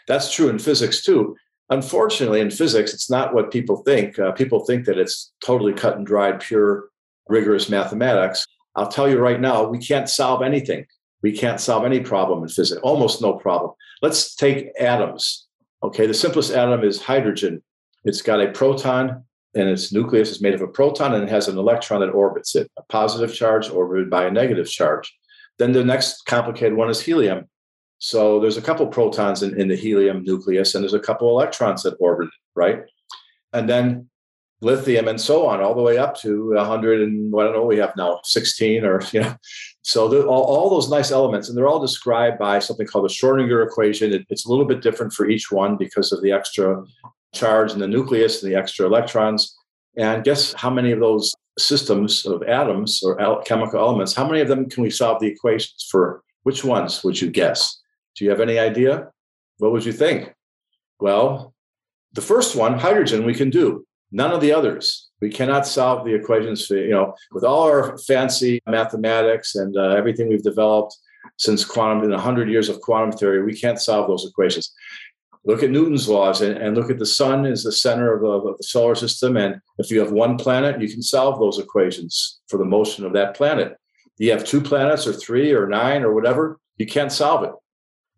[0.07, 1.37] That's true in physics too.
[1.71, 4.19] Unfortunately, in physics, it's not what people think.
[4.19, 6.89] Uh, people think that it's totally cut and dried, pure,
[7.29, 8.45] rigorous mathematics.
[8.75, 10.87] I'll tell you right now, we can't solve anything.
[11.23, 13.73] We can't solve any problem in physics, almost no problem.
[14.03, 15.47] Let's take atoms.
[15.83, 17.63] Okay, the simplest atom is hydrogen.
[18.05, 21.49] It's got a proton, and its nucleus is made of a proton and it has
[21.49, 25.13] an electron that orbits it, a positive charge orbited by a negative charge.
[25.59, 27.49] Then the next complicated one is helium.
[27.99, 31.83] So there's a couple protons in, in the helium nucleus, and there's a couple electrons
[31.83, 32.83] that orbit it, right?
[33.53, 34.09] And then
[34.63, 37.79] lithium and so on, all the way up to 100 and I don't know, we
[37.79, 39.35] have now 16 or, you know,
[39.83, 43.67] so all, all those nice elements, and they're all described by something called the Schrodinger
[43.67, 44.13] equation.
[44.13, 46.83] It, it's a little bit different for each one because of the extra
[47.33, 49.57] charge in the nucleus and the extra electrons.
[49.97, 54.41] And guess how many of those systems of atoms or al- chemical elements, how many
[54.41, 56.23] of them can we solve the equations for?
[56.43, 57.81] Which ones would you guess?
[58.17, 59.11] Do you have any idea?
[59.59, 60.33] What would you think?
[60.99, 61.55] Well,
[62.13, 65.09] the first one, hydrogen, we can do None of the others.
[65.21, 69.91] We cannot solve the equations, for, you know, with all our fancy mathematics and uh,
[69.91, 70.97] everything we've developed
[71.37, 74.73] since quantum, in 100 years of quantum theory, we can't solve those equations.
[75.45, 78.59] Look at Newton's laws and, and look at the sun as the center of, of
[78.59, 79.37] the solar system.
[79.37, 83.15] And if you have one planet, you can solve those equations for the motion of
[83.15, 83.77] that planet.
[84.19, 87.53] You have two planets or three or nine or whatever, you can't solve it.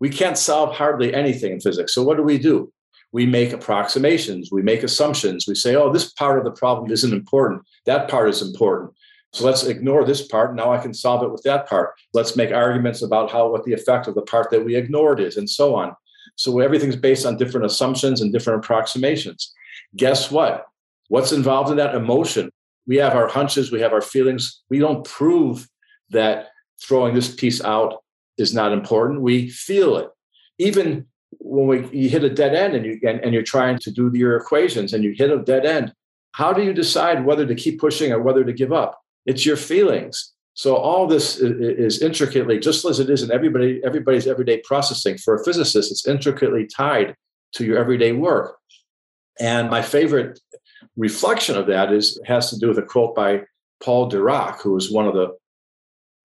[0.01, 1.95] We can't solve hardly anything in physics.
[1.95, 2.73] So what do we do?
[3.13, 5.47] we make approximations, we make assumptions.
[5.47, 7.63] We say, oh, this part of the problem isn't important.
[7.85, 8.93] That part is important.
[9.35, 10.55] So let's ignore this part.
[10.55, 11.93] Now I can solve it with that part.
[12.13, 15.37] Let's make arguments about how what the effect of the part that we ignored is,
[15.37, 15.95] and so on.
[16.37, 19.53] So everything's based on different assumptions and different approximations.
[19.97, 20.67] Guess what?
[21.09, 22.51] What's involved in that emotion?
[22.87, 24.63] We have our hunches, we have our feelings.
[24.71, 25.69] We don't prove
[26.11, 26.49] that
[26.83, 28.03] throwing this piece out
[28.39, 29.21] is not important.
[29.21, 30.09] We feel it.
[30.59, 31.07] Even
[31.39, 34.11] when we you hit a dead end and you and, and you're trying to do
[34.15, 35.93] your equations and you hit a dead end
[36.33, 39.57] how do you decide whether to keep pushing or whether to give up it's your
[39.57, 44.59] feelings so all this is, is intricately just as it is in everybody everybody's everyday
[44.61, 47.15] processing for a physicist it's intricately tied
[47.53, 48.57] to your everyday work
[49.41, 50.39] And my favorite
[50.97, 53.43] reflection of that is has to do with a quote by
[53.83, 55.37] Paul Dirac, who was one of the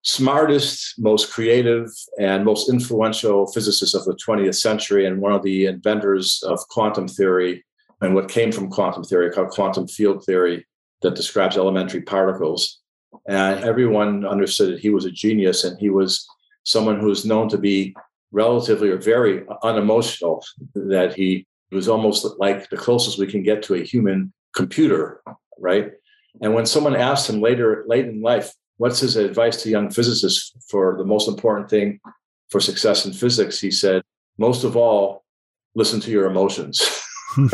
[0.04, 5.66] smartest, most creative, and most influential physicists of the 20th century, and one of the
[5.66, 7.66] inventors of quantum theory
[8.02, 10.66] and what came from quantum theory called quantum field theory
[11.02, 12.80] that describes elementary particles.
[13.28, 16.28] And everyone understood that he was a genius and he was
[16.64, 17.96] someone who was known to be
[18.32, 20.44] relatively or very unemotional,
[20.76, 25.22] that he was almost like the closest we can get to a human computer,
[25.60, 25.92] right?
[26.42, 30.54] And when someone asked him later, late in life, what's his advice to young physicists
[30.70, 32.00] for the most important thing
[32.50, 34.04] for success in physics, he said,
[34.38, 35.26] most of all,
[35.76, 36.80] listen to your emotions.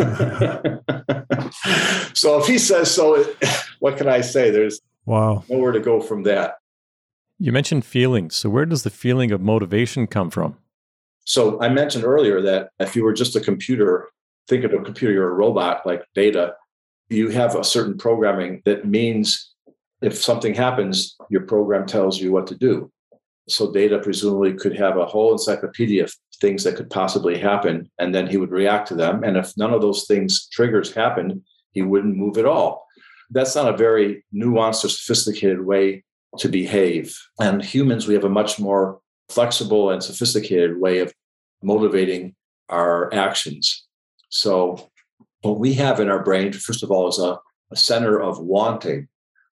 [2.13, 3.26] so if he says so,
[3.80, 4.49] what can I say?
[4.49, 6.55] There's wow nowhere to go from that.
[7.39, 8.35] You mentioned feelings.
[8.35, 10.57] So where does the feeling of motivation come from?
[11.25, 14.09] So I mentioned earlier that if you were just a computer,
[14.47, 16.55] think of a computer, you're a robot like data,
[17.09, 19.53] you have a certain programming that means
[20.01, 22.91] if something happens, your program tells you what to do.
[23.47, 28.13] So data presumably could have a whole encyclopedia of things that could possibly happen, and
[28.13, 29.23] then he would react to them.
[29.23, 32.85] And if none of those things triggers happened, he wouldn't move at all.
[33.29, 36.03] That's not a very nuanced or sophisticated way
[36.39, 37.17] to behave.
[37.39, 41.13] And humans, we have a much more flexible and sophisticated way of
[41.62, 42.36] motivating
[42.69, 43.86] our actions.
[44.29, 44.89] So
[45.41, 47.38] what we have in our brain, first of all, is a,
[47.71, 49.07] a center of wanting.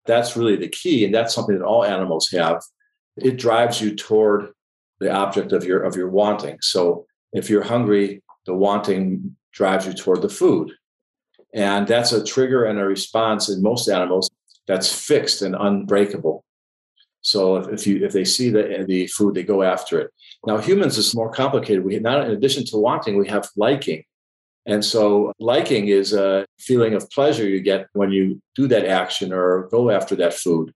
[0.07, 2.63] That's really the key, and that's something that all animals have.
[3.17, 4.51] It drives you toward
[4.99, 6.59] the object of your of your wanting.
[6.63, 10.73] So if you're hungry, the wanting drives you toward the food.
[11.55, 14.31] And that's a trigger and a response in most animals
[14.67, 16.45] that's fixed and unbreakable.
[17.23, 20.11] So if, if you if they see the the food, they go after it.
[20.47, 21.85] Now humans is more complicated.
[21.85, 24.05] We not in addition to wanting, we have liking.
[24.67, 29.33] And so liking is a feeling of pleasure you get when you do that action
[29.33, 30.73] or go after that food.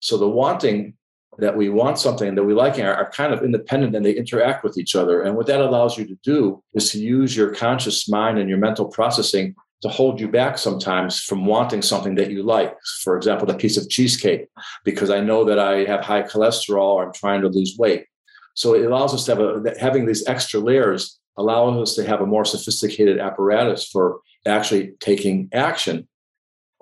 [0.00, 0.94] So the wanting
[1.38, 4.64] that we want something that we like are, are kind of independent and they interact
[4.64, 5.22] with each other.
[5.22, 8.58] And what that allows you to do is to use your conscious mind and your
[8.58, 12.74] mental processing to hold you back sometimes from wanting something that you like.
[13.02, 14.48] For example, the piece of cheesecake,
[14.84, 18.06] because I know that I have high cholesterol or I'm trying to lose weight.
[18.54, 22.20] So it allows us to have a, having these extra layers allows us to have
[22.20, 26.08] a more sophisticated apparatus for actually taking action.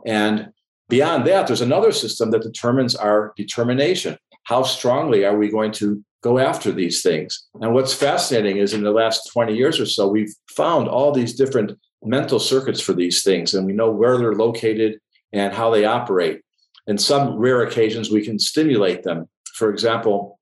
[0.06, 0.48] And
[0.88, 6.04] beyond that, there's another system that determines our determination how strongly are we going to
[6.22, 7.48] go after these things?
[7.60, 11.34] And what's fascinating is in the last 20 years or so, we've found all these
[11.34, 11.72] different
[12.04, 14.98] mental circuits for these things, and we know where they're located
[15.32, 16.42] and how they operate.
[16.86, 19.28] In some rare occasions, we can stimulate them.
[19.54, 20.38] For example,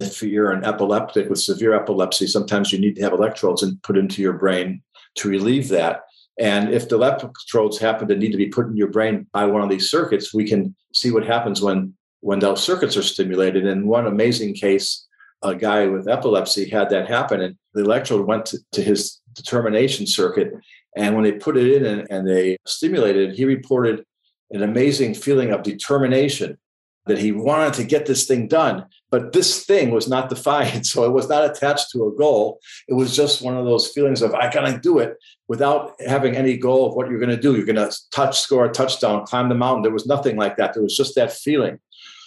[0.00, 3.98] if you're an epileptic with severe epilepsy, sometimes you need to have electrodes and put
[3.98, 4.82] into your brain
[5.16, 6.02] to relieve that.
[6.38, 9.62] And if the electrodes happen to need to be put in your brain by one
[9.62, 13.66] of these circuits, we can see what happens when when those circuits are stimulated.
[13.66, 15.06] In one amazing case,
[15.42, 20.06] a guy with epilepsy had that happen, and the electrode went to, to his determination
[20.06, 20.54] circuit.
[20.96, 24.04] And when they put it in and, and they stimulated, he reported
[24.50, 26.58] an amazing feeling of determination
[27.06, 28.86] that he wanted to get this thing done.
[29.10, 30.86] But this thing was not defined.
[30.94, 32.60] So it was not attached to a goal.
[32.88, 35.16] It was just one of those feelings of, I gotta do it
[35.48, 37.56] without having any goal of what you're gonna do.
[37.56, 39.82] You're gonna touch, score a touchdown, climb the mountain.
[39.82, 40.74] There was nothing like that.
[40.74, 41.78] There was just that feeling.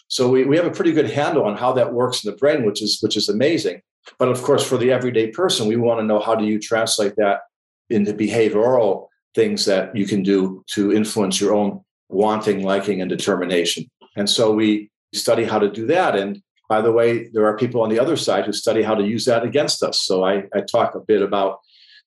[0.10, 2.66] So we, we have a pretty good handle on how that works in the brain,
[2.66, 3.82] which is which is amazing.
[4.20, 7.16] But of course, for the everyday person, we want to know how do you translate
[7.18, 7.42] that
[7.90, 13.86] into behavioral things that you can do to influence your own wanting, liking, and determination.
[14.16, 16.16] And so we study how to do that.
[16.16, 19.06] And by the way, there are people on the other side who study how to
[19.06, 20.02] use that against us.
[20.02, 21.60] So I, I talk a bit about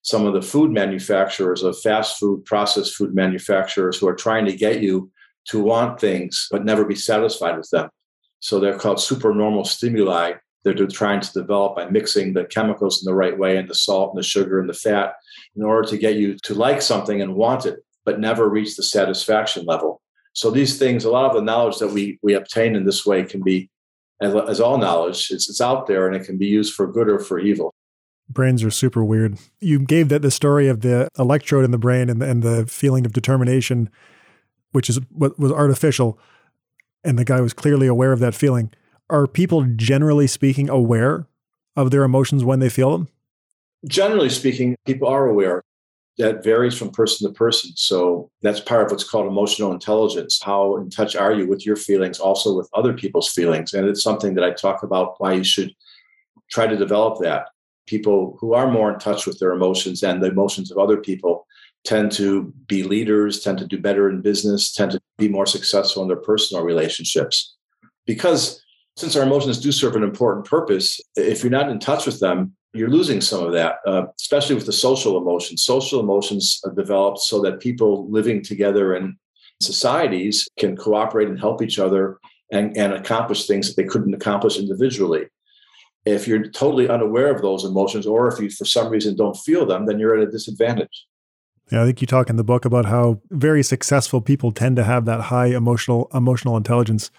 [0.02, 4.56] some of the food manufacturers of fast food, processed food manufacturers who are trying to
[4.56, 5.10] get you
[5.46, 7.88] to want things but never be satisfied with them.
[8.40, 13.14] So they're called supernormal stimuli they're trying to develop by mixing the chemicals in the
[13.14, 15.14] right way and the salt and the sugar and the fat
[15.56, 18.82] in order to get you to like something and want it, but never reach the
[18.82, 20.00] satisfaction level.
[20.32, 23.24] So these things, a lot of the knowledge that we we obtain in this way
[23.24, 23.70] can be,
[24.20, 27.18] as, all knowledge, it's, it's out there and it can be used for good or
[27.18, 27.72] for evil.
[28.28, 29.38] Brains are super weird.
[29.60, 32.66] You gave that the story of the electrode in the brain and the, and the
[32.66, 33.90] feeling of determination
[34.72, 36.18] which is what was artificial,
[37.04, 38.70] and the guy was clearly aware of that feeling.
[39.10, 41.26] Are people generally speaking aware
[41.76, 43.08] of their emotions when they feel them?
[43.86, 45.62] Generally speaking, people are aware.
[46.18, 47.70] That varies from person to person.
[47.76, 50.38] So that's part of what's called emotional intelligence.
[50.42, 53.72] How in touch are you with your feelings, also with other people's feelings?
[53.72, 55.72] And it's something that I talk about why you should
[56.50, 57.46] try to develop that.
[57.86, 61.46] People who are more in touch with their emotions and the emotions of other people
[61.84, 66.02] tend to be leaders, tend to do better in business, tend to be more successful
[66.02, 67.56] in their personal relationships.
[68.04, 68.62] Because
[69.00, 72.54] since our emotions do serve an important purpose, if you're not in touch with them,
[72.74, 75.64] you're losing some of that, uh, especially with the social emotions.
[75.64, 79.16] Social emotions are developed so that people living together in
[79.60, 82.18] societies can cooperate and help each other
[82.52, 85.26] and, and accomplish things that they couldn't accomplish individually.
[86.04, 89.66] If you're totally unaware of those emotions, or if you for some reason don't feel
[89.66, 91.06] them, then you're at a disadvantage.
[91.70, 94.84] Yeah, I think you talk in the book about how very successful people tend to
[94.84, 97.10] have that high emotional emotional intelligence.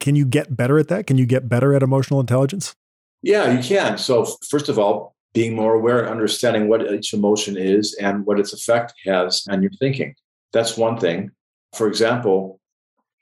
[0.00, 1.06] Can you get better at that?
[1.06, 2.74] Can you get better at emotional intelligence?
[3.22, 3.98] Yeah, you can.
[3.98, 8.38] So first of all, being more aware, and understanding what each emotion is and what
[8.38, 10.14] its effect has on your thinking.
[10.52, 11.30] That's one thing.
[11.72, 12.60] For example,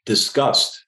[0.06, 0.84] disgust.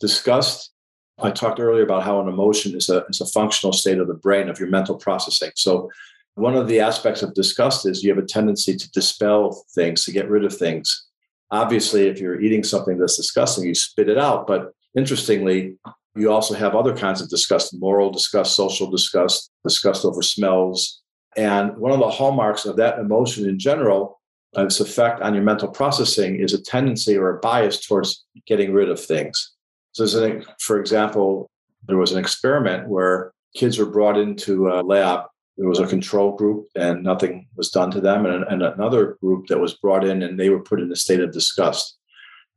[0.00, 0.72] Disgust
[1.20, 4.14] I talked earlier about how an emotion is a, is a functional state of the
[4.14, 5.50] brain, of your mental processing.
[5.56, 5.90] So,
[6.34, 10.12] one of the aspects of disgust is you have a tendency to dispel things, to
[10.12, 11.06] get rid of things.
[11.50, 14.46] Obviously, if you're eating something that's disgusting, you spit it out.
[14.46, 15.76] But interestingly,
[16.14, 21.00] you also have other kinds of disgust moral disgust, social disgust, disgust over smells.
[21.36, 24.20] And one of the hallmarks of that emotion in general,
[24.56, 28.72] uh, its effect on your mental processing, is a tendency or a bias towards getting
[28.72, 29.52] rid of things.
[29.92, 31.48] So, an, for example,
[31.86, 35.26] there was an experiment where kids were brought into a lab.
[35.56, 39.48] There was a control group, and nothing was done to them, and, and another group
[39.48, 41.97] that was brought in, and they were put in a state of disgust.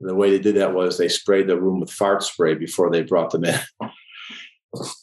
[0.01, 3.03] The way they did that was they sprayed the room with fart spray before they
[3.03, 3.59] brought them in.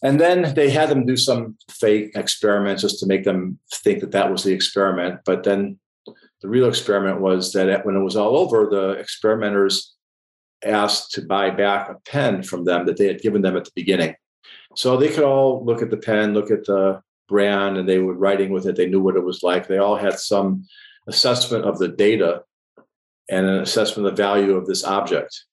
[0.02, 4.12] and then they had them do some fake experiments just to make them think that
[4.12, 5.20] that was the experiment.
[5.24, 5.78] But then
[6.40, 9.94] the real experiment was that when it was all over, the experimenters
[10.64, 13.72] asked to buy back a pen from them that they had given them at the
[13.74, 14.14] beginning.
[14.76, 18.14] So they could all look at the pen, look at the brand, and they were
[18.14, 18.76] writing with it.
[18.76, 19.66] They knew what it was like.
[19.66, 20.66] They all had some
[21.06, 22.42] assessment of the data
[23.28, 25.44] and an assessment of the value of this object.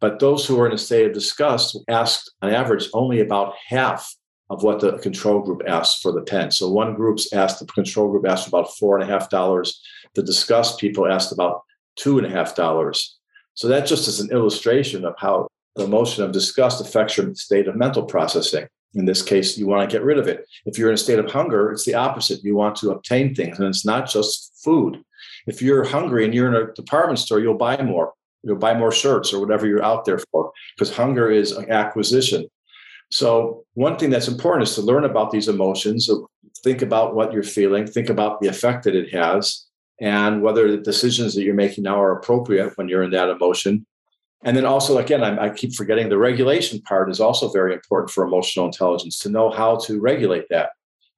[0.00, 4.14] But those who were in a state of disgust asked, on average, only about half
[4.50, 6.50] of what the control group asked for the pen.
[6.50, 9.80] So one group's asked, the control group asked about four and a half dollars.
[10.14, 11.62] The disgust people asked about
[11.96, 13.16] two and a half dollars.
[13.54, 17.68] So that just is an illustration of how the emotion of disgust affects your state
[17.68, 18.66] of mental processing.
[18.94, 20.44] In this case, you want to get rid of it.
[20.66, 22.44] If you're in a state of hunger, it's the opposite.
[22.44, 25.02] You want to obtain things, and it's not just food.
[25.46, 28.12] If you're hungry and you're in a department store, you'll buy more.
[28.42, 32.48] You'll buy more shirts or whatever you're out there for, because hunger is an acquisition.
[33.10, 36.10] So, one thing that's important is to learn about these emotions,
[36.64, 39.66] think about what you're feeling, think about the effect that it has,
[40.00, 43.86] and whether the decisions that you're making now are appropriate when you're in that emotion.
[44.44, 48.10] And then also, again, I, I keep forgetting the regulation part is also very important
[48.10, 50.70] for emotional intelligence to know how to regulate that.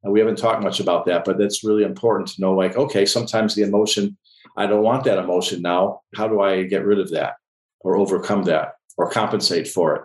[0.04, 3.06] And we haven't talked much about that, but that's really important to know like, okay,
[3.06, 4.16] sometimes the emotion,
[4.56, 6.02] I don't want that emotion now.
[6.14, 7.34] How do I get rid of that
[7.80, 10.02] or overcome that or compensate for it?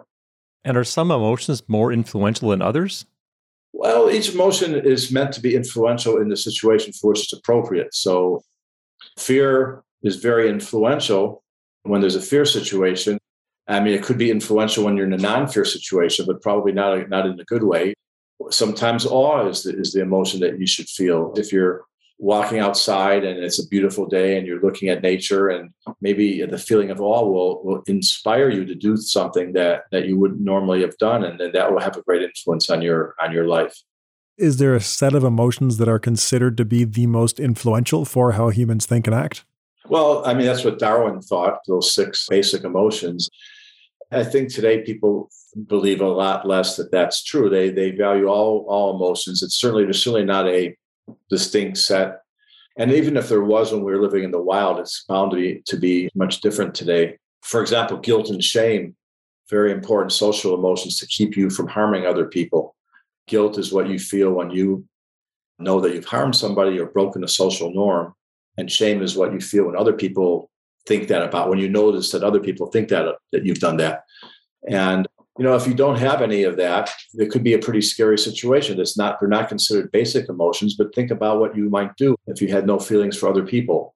[0.64, 3.06] And are some emotions more influential than others?
[3.74, 7.94] Well, each emotion is meant to be influential in the situation for which it's appropriate.
[7.94, 8.42] So
[9.18, 11.44] Fear is very influential
[11.84, 13.18] when there's a fear situation.
[13.68, 17.10] I mean, it could be influential when you're in a non-fear situation, but probably not
[17.10, 17.94] not in a good way.
[18.50, 21.86] Sometimes awe is the, is the emotion that you should feel if you're
[22.18, 25.72] walking outside and it's a beautiful day and you're looking at nature and
[26.02, 30.18] maybe the feeling of awe will, will inspire you to do something that that you
[30.18, 33.32] wouldn't normally have done and then that will have a great influence on your on
[33.32, 33.74] your life
[34.40, 38.32] is there a set of emotions that are considered to be the most influential for
[38.32, 39.44] how humans think and act?
[39.90, 43.30] Well, I mean, that's what Darwin thought, those six basic emotions.
[44.12, 45.30] I think today people
[45.68, 47.50] believe a lot less that that's true.
[47.50, 49.42] They they value all all emotions.
[49.42, 50.76] It's certainly there's certainly not a
[51.30, 52.22] distinct set.
[52.78, 55.38] And even if there was when we were living in the wild, it's bound to
[55.38, 57.18] be to be much different today.
[57.42, 58.96] For example, guilt and shame,
[59.50, 62.76] very important social emotions to keep you from harming other people.
[63.28, 64.86] Guilt is what you feel when you
[65.58, 68.14] know that you've harmed somebody or broken a social norm.
[68.58, 70.50] And shame is what you feel when other people
[70.86, 74.04] think that about, when you notice that other people think that, that you've done that.
[74.68, 75.08] And
[75.40, 78.18] you know, if you don't have any of that, it could be a pretty scary
[78.18, 78.78] situation.
[78.78, 82.42] It's not, they're not considered basic emotions, but think about what you might do if
[82.42, 83.94] you had no feelings for other people.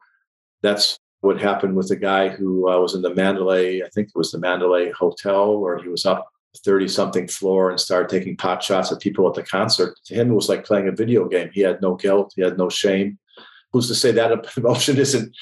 [0.62, 4.18] That's what happened with the guy who uh, was in the Mandalay, I think it
[4.18, 6.30] was the Mandalay Hotel, where he was up
[6.64, 9.98] 30 something floor and started taking pot shots at people at the concert.
[10.06, 11.50] To him, it was like playing a video game.
[11.52, 13.20] He had no guilt, he had no shame.
[13.74, 15.36] Who's to say that emotion isn't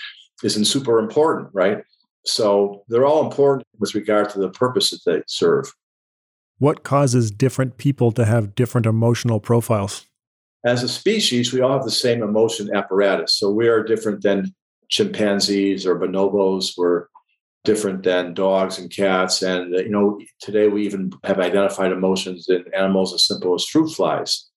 [0.43, 1.83] isn't super important, right?
[2.25, 5.71] So they're all important with regard to the purpose that they serve.
[6.61, 10.05] What causes different people to have different emotional profiles?
[10.63, 13.33] as a species, we all have the same emotion apparatus.
[13.33, 14.53] So we are different than
[14.89, 16.73] chimpanzees or bonobos.
[16.77, 17.07] We're
[17.63, 19.41] different than dogs and cats.
[19.41, 23.89] And, you know, today we even have identified emotions in animals as simple as fruit
[23.89, 24.47] flies.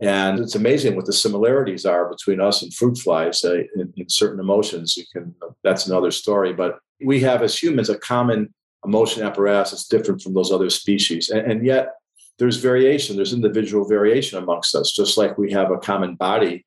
[0.00, 4.08] And it's amazing what the similarities are between us and fruit flies uh, in, in
[4.08, 4.96] certain emotions.
[4.96, 6.52] You can, that's another story.
[6.52, 8.54] But we have as humans a common
[8.86, 11.28] emotion apparatus that's different from those other species.
[11.28, 11.94] And, and yet
[12.38, 16.64] there's variation, there's individual variation amongst us, just like we have a common body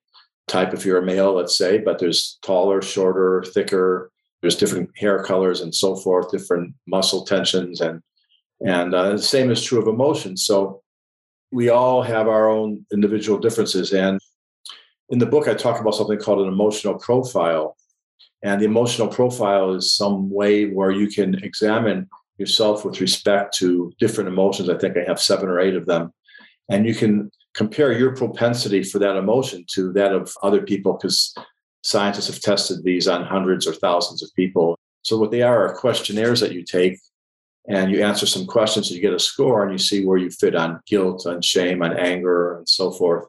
[0.47, 4.11] type if you're a male, let's say, but there's taller, shorter, thicker,
[4.41, 8.01] there's different hair colors and so forth, different muscle tensions, and
[8.61, 10.45] and uh, the same is true of emotions.
[10.45, 10.81] So
[11.51, 13.93] we all have our own individual differences.
[13.93, 14.19] And
[15.09, 17.77] in the book, I talk about something called an emotional profile.
[18.41, 23.91] And the emotional profile is some way where you can examine yourself with respect to
[23.99, 24.69] different emotions.
[24.69, 26.13] I think I have seven or eight of them.
[26.69, 31.35] And you can compare your propensity for that emotion to that of other people because
[31.83, 34.77] scientists have tested these on hundreds or thousands of people.
[35.01, 36.99] So, what they are are questionnaires that you take
[37.67, 40.31] and you answer some questions, and you get a score, and you see where you
[40.31, 43.27] fit on guilt, on shame, on anger, and so forth.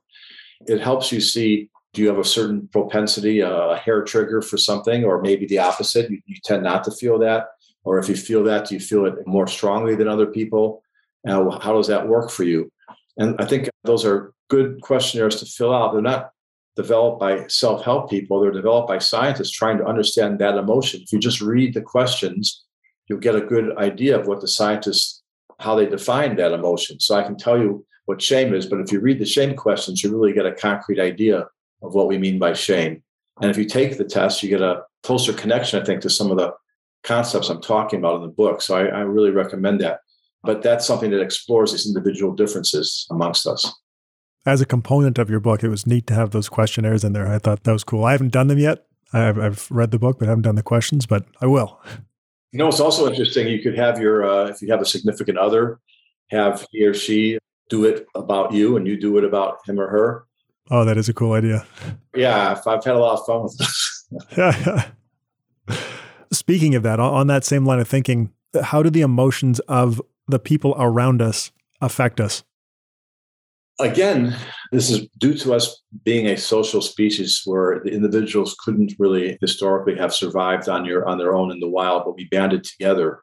[0.67, 4.57] It helps you see do you have a certain propensity, uh, a hair trigger for
[4.57, 6.11] something, or maybe the opposite?
[6.11, 7.47] You, you tend not to feel that.
[7.82, 10.82] Or if you feel that, do you feel it more strongly than other people?
[11.26, 12.70] Uh, now, how does that work for you?
[13.16, 15.93] And I think those are good questionnaires to fill out.
[15.93, 16.30] They're not
[16.76, 21.01] developed by self help people, they're developed by scientists trying to understand that emotion.
[21.03, 22.64] If you just read the questions,
[23.09, 25.22] you'll get a good idea of what the scientists,
[25.59, 27.01] how they define that emotion.
[27.01, 30.03] So I can tell you what shame is, but if you read the shame questions,
[30.03, 31.47] you really get a concrete idea
[31.83, 33.03] of what we mean by shame.
[33.41, 36.31] And if you take the test, you get a closer connection, I think, to some
[36.31, 36.53] of the
[37.03, 38.61] concepts I'm talking about in the book.
[38.61, 40.01] So I, I really recommend that.
[40.43, 43.72] But that's something that explores these individual differences amongst us.
[44.47, 47.28] As a component of your book, it was neat to have those questionnaires in there.
[47.28, 48.05] I thought that was cool.
[48.05, 48.87] I haven't done them yet.
[49.12, 51.81] I've, I've read the book, but I haven't done the questions, but I will.
[52.53, 53.49] You know, it's also interesting.
[53.49, 55.78] You could have your, uh, if you have a significant other,
[56.31, 59.89] have he or she do it about you and you do it about him or
[59.89, 60.26] her.
[60.71, 61.66] Oh, that is a cool idea.
[62.14, 64.07] Yeah, I've had a lot of fun with this.
[64.37, 64.91] Yeah.
[66.33, 70.39] Speaking of that, on that same line of thinking, how do the emotions of the
[70.39, 71.51] people around us
[71.81, 72.45] affect us?
[73.81, 74.37] again,
[74.73, 79.97] this is due to us being a social species where the individuals couldn't really historically
[79.97, 83.23] have survived on your on their own in the wild, but we banded together.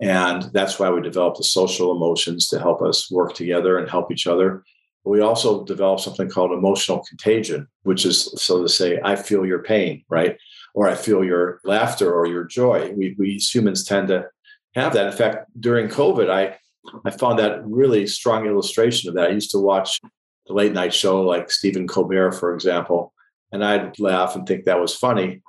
[0.00, 4.10] And that's why we developed the social emotions to help us work together and help
[4.10, 4.64] each other.
[5.04, 9.62] We also developed something called emotional contagion, which is so to say, I feel your
[9.62, 10.36] pain, right?
[10.74, 12.92] Or I feel your laughter or your joy.
[12.92, 14.28] We, we humans tend to
[14.74, 15.06] have that.
[15.06, 16.56] In fact, during COVID, I
[17.04, 19.30] I found that really strong illustration of that.
[19.30, 20.00] I used to watch
[20.46, 23.12] the late night show like Stephen Colbert, for example,
[23.52, 25.42] and I'd laugh and think that was funny.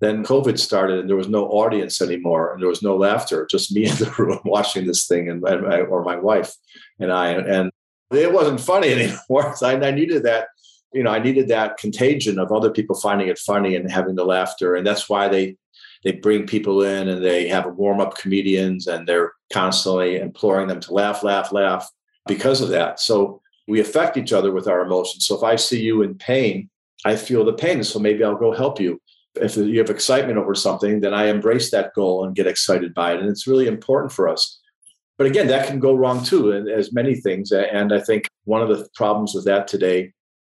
[0.00, 3.72] Then COVID started and there was no audience anymore and there was no laughter, just
[3.72, 6.54] me in the room watching this thing and, and or my wife
[6.98, 7.28] and I.
[7.28, 7.70] And
[8.10, 9.54] it wasn't funny anymore.
[9.56, 10.48] So I, I needed that,
[10.92, 14.24] you know, I needed that contagion of other people finding it funny and having the
[14.24, 14.74] laughter.
[14.74, 15.56] And that's why they
[16.02, 20.80] they bring people in and they have warm up comedians and they're constantly imploring them
[20.80, 21.90] to laugh, laugh, laugh
[22.26, 23.00] because of that.
[23.00, 25.26] So we affect each other with our emotions.
[25.26, 26.70] So if I see you in pain,
[27.04, 27.84] I feel the pain.
[27.84, 29.00] So maybe I'll go help you.
[29.36, 33.12] If you have excitement over something, then I embrace that goal and get excited by
[33.12, 33.20] it.
[33.20, 34.59] And it's really important for us.
[35.20, 37.52] But again, that can go wrong too, as many things.
[37.52, 40.14] And I think one of the problems with that today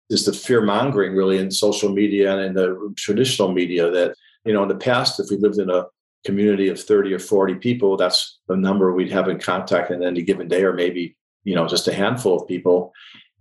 [0.10, 4.54] is the fear mongering really in social media and in the traditional media that you
[4.54, 5.86] know, in the past, if we lived in a
[6.26, 10.24] community of 30 or 40 people, that's the number we'd have in contact in any
[10.24, 12.92] given day, or maybe, you know, just a handful of people.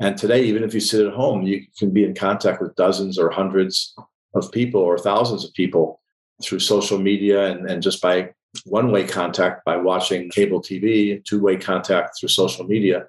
[0.01, 3.19] And today, even if you sit at home, you can be in contact with dozens
[3.19, 3.95] or hundreds
[4.35, 6.03] of people or thousands of people
[6.43, 8.31] through social media and, and just by
[8.65, 13.07] one way contact by watching cable TV, two way contact through social media.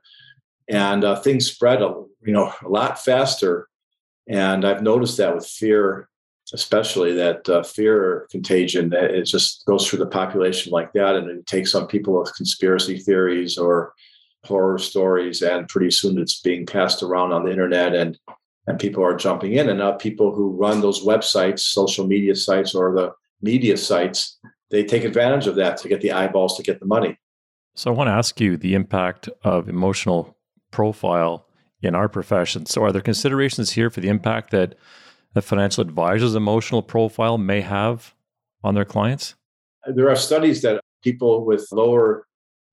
[0.68, 3.68] And uh, things spread, a, you know, a lot faster.
[4.28, 6.10] And I've noticed that with fear
[6.54, 11.46] especially that uh, fear contagion it just goes through the population like that and it
[11.48, 13.94] takes on people with conspiracy theories or
[14.44, 18.20] horror stories and pretty soon it's being passed around on the internet and
[18.68, 22.76] and people are jumping in and now people who run those websites social media sites
[22.76, 24.38] or the media sites
[24.72, 27.18] they take advantage of that to get the eyeballs to get the money
[27.76, 30.38] so i want to ask you the impact of emotional
[30.72, 31.48] profile
[31.82, 34.76] in our profession so are there considerations here for the impact that
[35.36, 38.16] a financial advisor's emotional profile may have
[38.64, 39.36] on their clients?
[39.86, 42.26] There are studies that people with lower,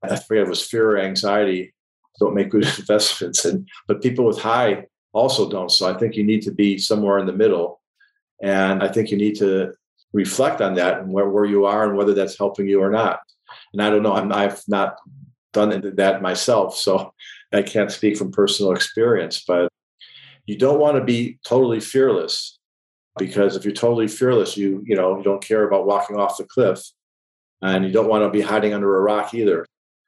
[0.03, 1.75] I forget it was fear or anxiety,
[2.19, 5.71] don't make good investments, and but people with high also don't.
[5.71, 7.81] So I think you need to be somewhere in the middle.
[8.43, 9.75] And I think you need to
[10.13, 13.21] reflect on that and where, where you are and whether that's helping you or not.
[13.73, 14.97] And I don't know, I'm, I've not
[15.53, 16.77] done that myself.
[16.77, 17.13] So
[17.53, 19.69] I can't speak from personal experience, but
[20.47, 22.59] you don't want to be totally fearless
[23.19, 26.45] because if you're totally fearless, you, you know, you don't care about walking off the
[26.45, 26.83] cliff
[27.61, 29.67] and you don't want to be hiding under a rock either.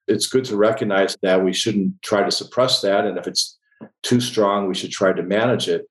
[0.08, 3.06] It's good to recognize that we shouldn't try to suppress that.
[3.06, 3.58] And if it's
[4.02, 5.86] too strong, we should try to manage it,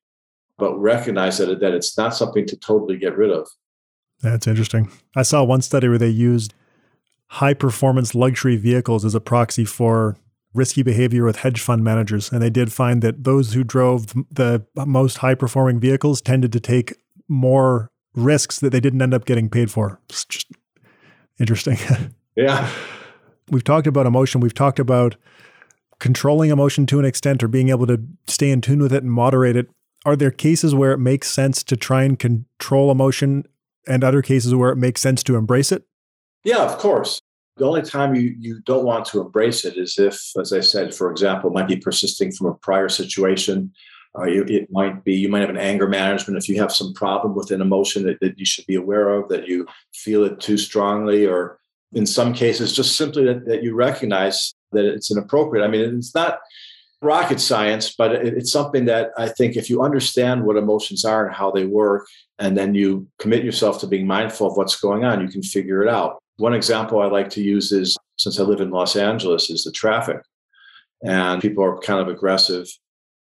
[0.57, 3.47] but recognize that, that it's not something to totally get rid of.
[4.23, 4.89] That's interesting.
[5.15, 6.53] I saw one study where they used
[7.27, 10.15] high performance luxury vehicles as a proxy for
[10.53, 12.31] risky behavior with hedge fund managers.
[12.31, 16.59] And they did find that those who drove the most high performing vehicles tended to
[16.59, 16.95] take
[17.27, 19.99] more risks that they didn't end up getting paid for.
[20.09, 20.47] It's just
[21.39, 21.77] interesting.
[22.35, 22.67] Yeah.
[23.51, 24.41] We've talked about emotion.
[24.41, 25.17] We've talked about
[25.99, 29.11] controlling emotion to an extent or being able to stay in tune with it and
[29.11, 29.69] moderate it.
[30.03, 33.45] Are there cases where it makes sense to try and control emotion
[33.87, 35.83] and other cases where it makes sense to embrace it?
[36.43, 37.19] Yeah, of course.
[37.57, 40.93] The only time you, you don't want to embrace it is if, as I said,
[40.93, 43.71] for example, it might be persisting from a prior situation
[44.17, 46.93] uh, you, it might be you might have an anger management if you have some
[46.93, 50.39] problem with an emotion that, that you should be aware of that you feel it
[50.39, 51.59] too strongly or
[51.93, 56.13] in some cases just simply that, that you recognize that it's inappropriate i mean it's
[56.13, 56.39] not
[57.03, 61.35] rocket science but it's something that i think if you understand what emotions are and
[61.35, 62.07] how they work
[62.39, 65.81] and then you commit yourself to being mindful of what's going on you can figure
[65.83, 69.49] it out one example i like to use is since i live in los angeles
[69.49, 70.17] is the traffic
[71.03, 72.67] and people are kind of aggressive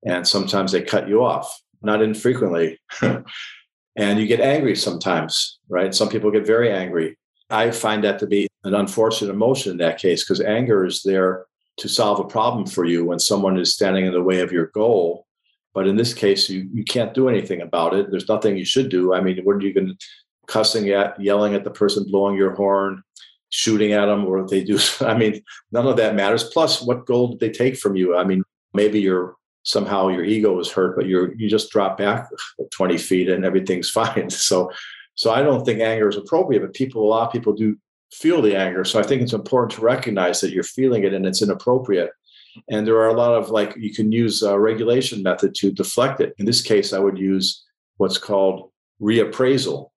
[0.06, 2.80] and sometimes they cut you off, not infrequently.
[3.02, 5.94] and you get angry sometimes, right?
[5.94, 7.18] Some people get very angry.
[7.50, 11.46] I find that to be an unfortunate emotion in that case because anger is there
[11.78, 14.68] to solve a problem for you when someone is standing in the way of your
[14.68, 15.26] goal.
[15.74, 18.12] But in this case, you, you can't do anything about it.
[18.12, 19.14] There's nothing you should do.
[19.14, 19.96] I mean, what are you going to
[20.48, 23.02] cussing at, yelling at the person blowing your horn,
[23.50, 24.78] shooting at them, or if they do?
[25.02, 26.44] I mean, none of that matters.
[26.44, 28.16] Plus, what goal did they take from you?
[28.16, 28.44] I mean,
[28.74, 32.28] maybe you're somehow your ego is hurt, but you're you just drop back
[32.72, 34.30] 20 feet and everything's fine.
[34.30, 34.72] So
[35.16, 37.78] so I don't think anger is appropriate, but people a lot of people do
[38.14, 38.86] feel the anger.
[38.86, 42.12] So I think it's important to recognize that you're feeling it and it's inappropriate.
[42.70, 46.22] And there are a lot of like you can use a regulation method to deflect
[46.22, 46.34] it.
[46.38, 47.64] In this case, I would use
[47.98, 49.90] what's called reappraisal.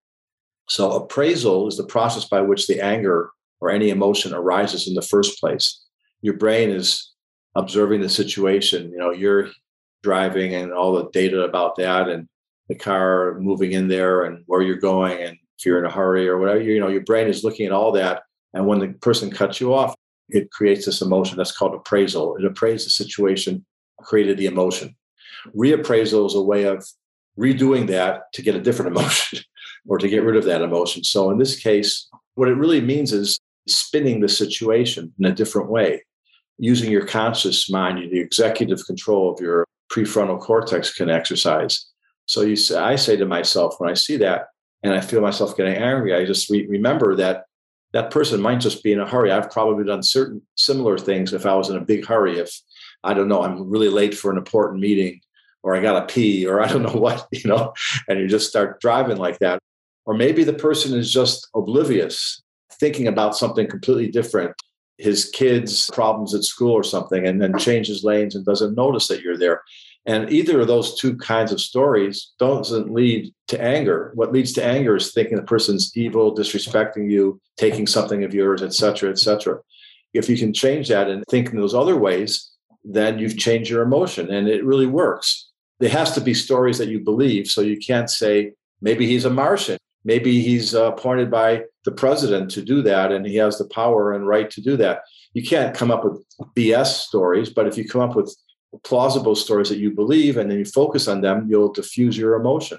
[0.68, 5.02] So appraisal is the process by which the anger or any emotion arises in the
[5.02, 5.82] first place.
[6.22, 7.12] Your brain is
[7.54, 8.90] observing the situation.
[8.90, 9.50] You know, you're
[10.02, 12.28] driving and all the data about that and
[12.68, 16.28] the car moving in there and where you're going and if you're in a hurry
[16.28, 18.22] or whatever, you know, your brain is looking at all that.
[18.54, 19.94] And when the person cuts you off,
[20.28, 22.36] it creates this emotion that's called appraisal.
[22.36, 23.64] It appraised the situation,
[24.00, 24.96] created the emotion.
[25.56, 26.84] Reappraisal is a way of
[27.38, 29.40] redoing that to get a different emotion
[29.86, 31.04] or to get rid of that emotion.
[31.04, 33.38] So in this case, what it really means is
[33.68, 36.02] spinning the situation in a different way
[36.58, 41.86] using your conscious mind, the executive control of your prefrontal cortex can exercise.
[42.26, 44.46] So you say, I say to myself when I see that
[44.82, 47.44] and I feel myself getting angry, I just re- remember that
[47.92, 49.30] that person might just be in a hurry.
[49.30, 52.38] I've probably done certain similar things if I was in a big hurry.
[52.38, 52.50] If
[53.02, 55.20] I don't know, I'm really late for an important meeting,
[55.62, 57.72] or I got to pee, or I don't know what, you know,
[58.08, 59.60] and you just start driving like that.
[60.04, 62.42] Or maybe the person is just oblivious,
[62.78, 64.54] thinking about something completely different
[64.98, 69.20] his kids' problems at school or something, and then changes lanes and doesn't notice that
[69.20, 69.62] you're there.
[70.06, 74.12] And either of those two kinds of stories doesn't lead to anger.
[74.14, 78.62] What leads to anger is thinking the person's evil, disrespecting you, taking something of yours,
[78.62, 79.58] et cetera, et cetera.
[80.14, 82.52] If you can change that and think in those other ways,
[82.84, 85.50] then you've changed your emotion and it really works.
[85.80, 87.48] There has to be stories that you believe.
[87.48, 89.76] So you can't say, maybe he's a Martian.
[90.04, 94.12] Maybe he's uh, appointed by the president to do that and he has the power
[94.12, 95.00] and right to do that.
[95.34, 98.34] You can't come up with BS stories, but if you come up with
[98.84, 102.78] plausible stories that you believe and then you focus on them, you'll diffuse your emotion.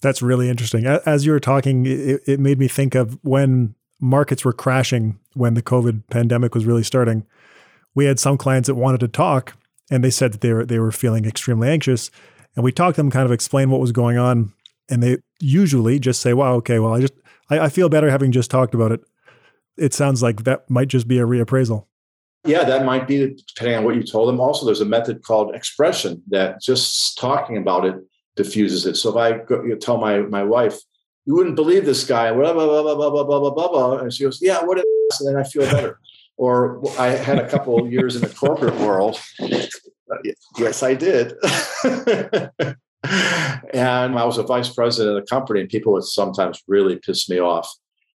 [0.00, 0.86] That's really interesting.
[0.86, 5.54] As you were talking, it, it made me think of when markets were crashing when
[5.54, 7.26] the COVID pandemic was really starting.
[7.94, 9.54] We had some clients that wanted to talk
[9.90, 12.10] and they said that they were they were feeling extremely anxious.
[12.54, 14.52] And we talked to them, kind of explain what was going on.
[14.88, 17.14] And they usually just say, Wow, okay, well, I just
[17.50, 19.00] I, I feel better having just talked about it.
[19.76, 21.86] It sounds like that might just be a reappraisal.
[22.44, 24.40] Yeah, that might be depending on what you told them.
[24.40, 27.96] Also, there's a method called expression that just talking about it
[28.36, 28.96] diffuses it.
[28.96, 30.78] So if I go, you tell my my wife,
[31.26, 34.12] you wouldn't believe this guy, blah blah blah blah blah blah blah blah blah, and
[34.12, 34.78] she goes, yeah, what?
[34.78, 36.00] And then I feel better.
[36.36, 39.20] Or I had a couple years in the corporate world,
[40.56, 41.34] yes, I did.
[43.04, 47.28] and I was a vice president of the company, and people would sometimes really piss
[47.28, 47.68] me off.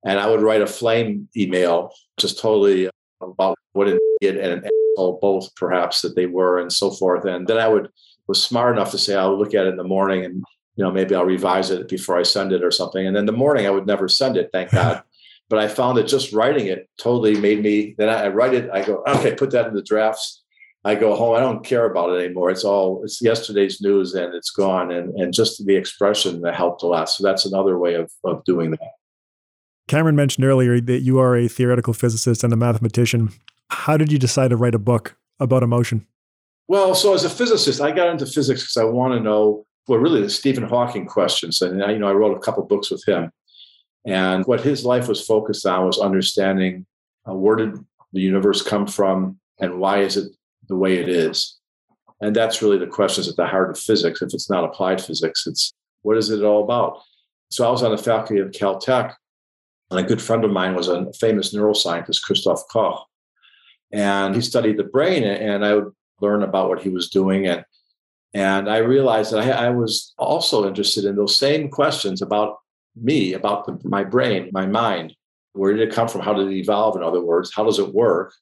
[0.04, 2.88] And I would write a flame email, just totally
[3.20, 7.24] about what an idiot and an asshole both, perhaps that they were, and so forth.
[7.24, 7.88] And then I would
[8.26, 10.44] was smart enough to say I'll look at it in the morning, and
[10.76, 13.06] you know maybe I'll revise it before I send it or something.
[13.06, 15.02] And then the morning I would never send it, thank God.
[15.48, 17.94] but I found that just writing it totally made me.
[17.96, 18.70] Then I write it.
[18.70, 20.42] I go, okay, put that in the drafts
[20.84, 21.36] I go home.
[21.36, 22.50] I don't care about it anymore.
[22.50, 24.92] It's all it's yesterday's news and it's gone.
[24.92, 27.10] And and just the expression that helped a lot.
[27.10, 28.92] So that's another way of of doing that.
[29.88, 33.30] Cameron mentioned earlier that you are a theoretical physicist and a mathematician.
[33.70, 36.06] How did you decide to write a book about emotion?
[36.68, 39.98] Well, so as a physicist, I got into physics because I want to know well,
[39.98, 41.62] really the Stephen Hawking questions.
[41.62, 43.32] And you know, I wrote a couple books with him.
[44.06, 46.86] And what his life was focused on was understanding
[47.28, 47.74] uh, where did
[48.12, 50.30] the universe come from and why is it
[50.68, 51.58] the way it is.
[52.20, 54.22] And that's really the questions at the heart of physics.
[54.22, 55.72] If it's not applied physics, it's
[56.02, 57.00] what is it all about?
[57.50, 59.14] So I was on the faculty of Caltech,
[59.90, 63.04] and a good friend of mine was a famous neuroscientist, Christoph Koch.
[63.92, 67.46] And he studied the brain, and I would learn about what he was doing.
[67.46, 67.64] And,
[68.34, 72.56] and I realized that I, I was also interested in those same questions about
[72.94, 75.14] me, about the, my brain, my mind.
[75.52, 76.20] Where did it come from?
[76.20, 76.96] How did it evolve?
[76.96, 78.34] In other words, how does it work?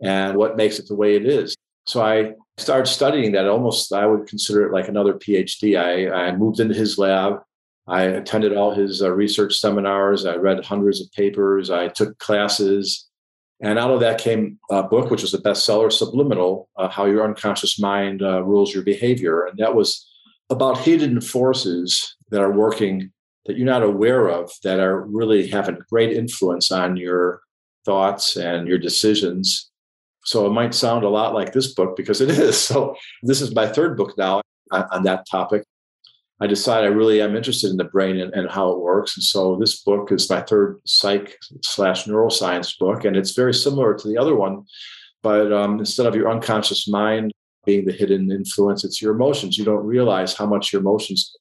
[0.00, 1.54] and what makes it the way it is.
[1.86, 5.78] So I started studying that almost, I would consider it like another PhD.
[5.78, 7.40] I, I moved into his lab.
[7.86, 10.26] I attended all his uh, research seminars.
[10.26, 11.70] I read hundreds of papers.
[11.70, 13.08] I took classes.
[13.62, 17.24] And out of that came a book, which was a bestseller, Subliminal uh, How Your
[17.24, 19.44] Unconscious Mind uh, Rules Your Behavior.
[19.44, 20.06] And that was
[20.48, 23.12] about hidden forces that are working
[23.46, 27.40] that you're not aware of that are really having great influence on your
[27.84, 29.70] thoughts and your decisions
[30.24, 32.58] so it might sound a lot like this book because it is.
[32.70, 35.64] So this is my third book now on, on that topic.
[36.40, 39.16] I decided I really am interested in the brain and, and, how it works.
[39.16, 43.04] And so this book is my third psych slash neuroscience book.
[43.04, 44.64] And it's very similar to the other one.
[45.22, 47.32] But um, instead of your unconscious mind
[47.66, 49.58] being the hidden influence, it's your emotions.
[49.58, 51.36] You don't realize how much your emotions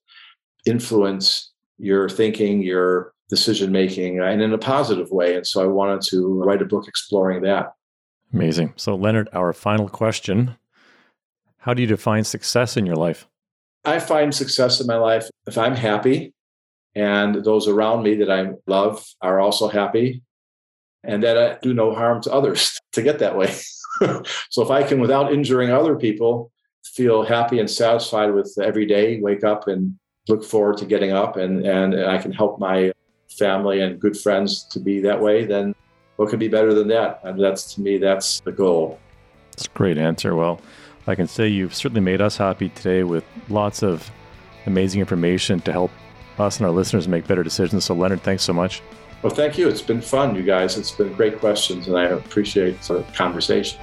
[0.66, 5.36] influence your thinking, your decision making, and in a positive way.
[5.36, 7.72] And so I wanted to write a book exploring that.
[8.34, 8.74] Amazing.
[8.76, 10.58] So, Leonard, our final question
[11.60, 13.28] How do you define success in your life?
[13.90, 16.34] I find success in my life if I'm happy
[16.96, 20.22] and those around me that I love are also happy
[21.04, 23.54] and that I do no harm to others to get that way.
[24.50, 26.52] so, if I can, without injuring other people,
[26.84, 31.36] feel happy and satisfied with every day, wake up and look forward to getting up,
[31.38, 32.92] and, and I can help my
[33.38, 35.76] family and good friends to be that way, then
[36.18, 37.22] what could be better than that?
[37.24, 39.00] And that's to me, that's the goal.
[39.52, 40.36] That's a great answer.
[40.36, 40.60] Well,
[41.08, 44.12] I can say you've certainly made us happy today with lots of
[44.66, 45.92] amazing information to help
[46.38, 47.86] us and our listeners make better decisions.
[47.86, 48.82] So, Leonard, thanks so much.
[49.22, 49.68] Well, thank you.
[49.68, 50.78] It's been fun, you guys.
[50.78, 53.80] It's been great questions, and I appreciate the conversation.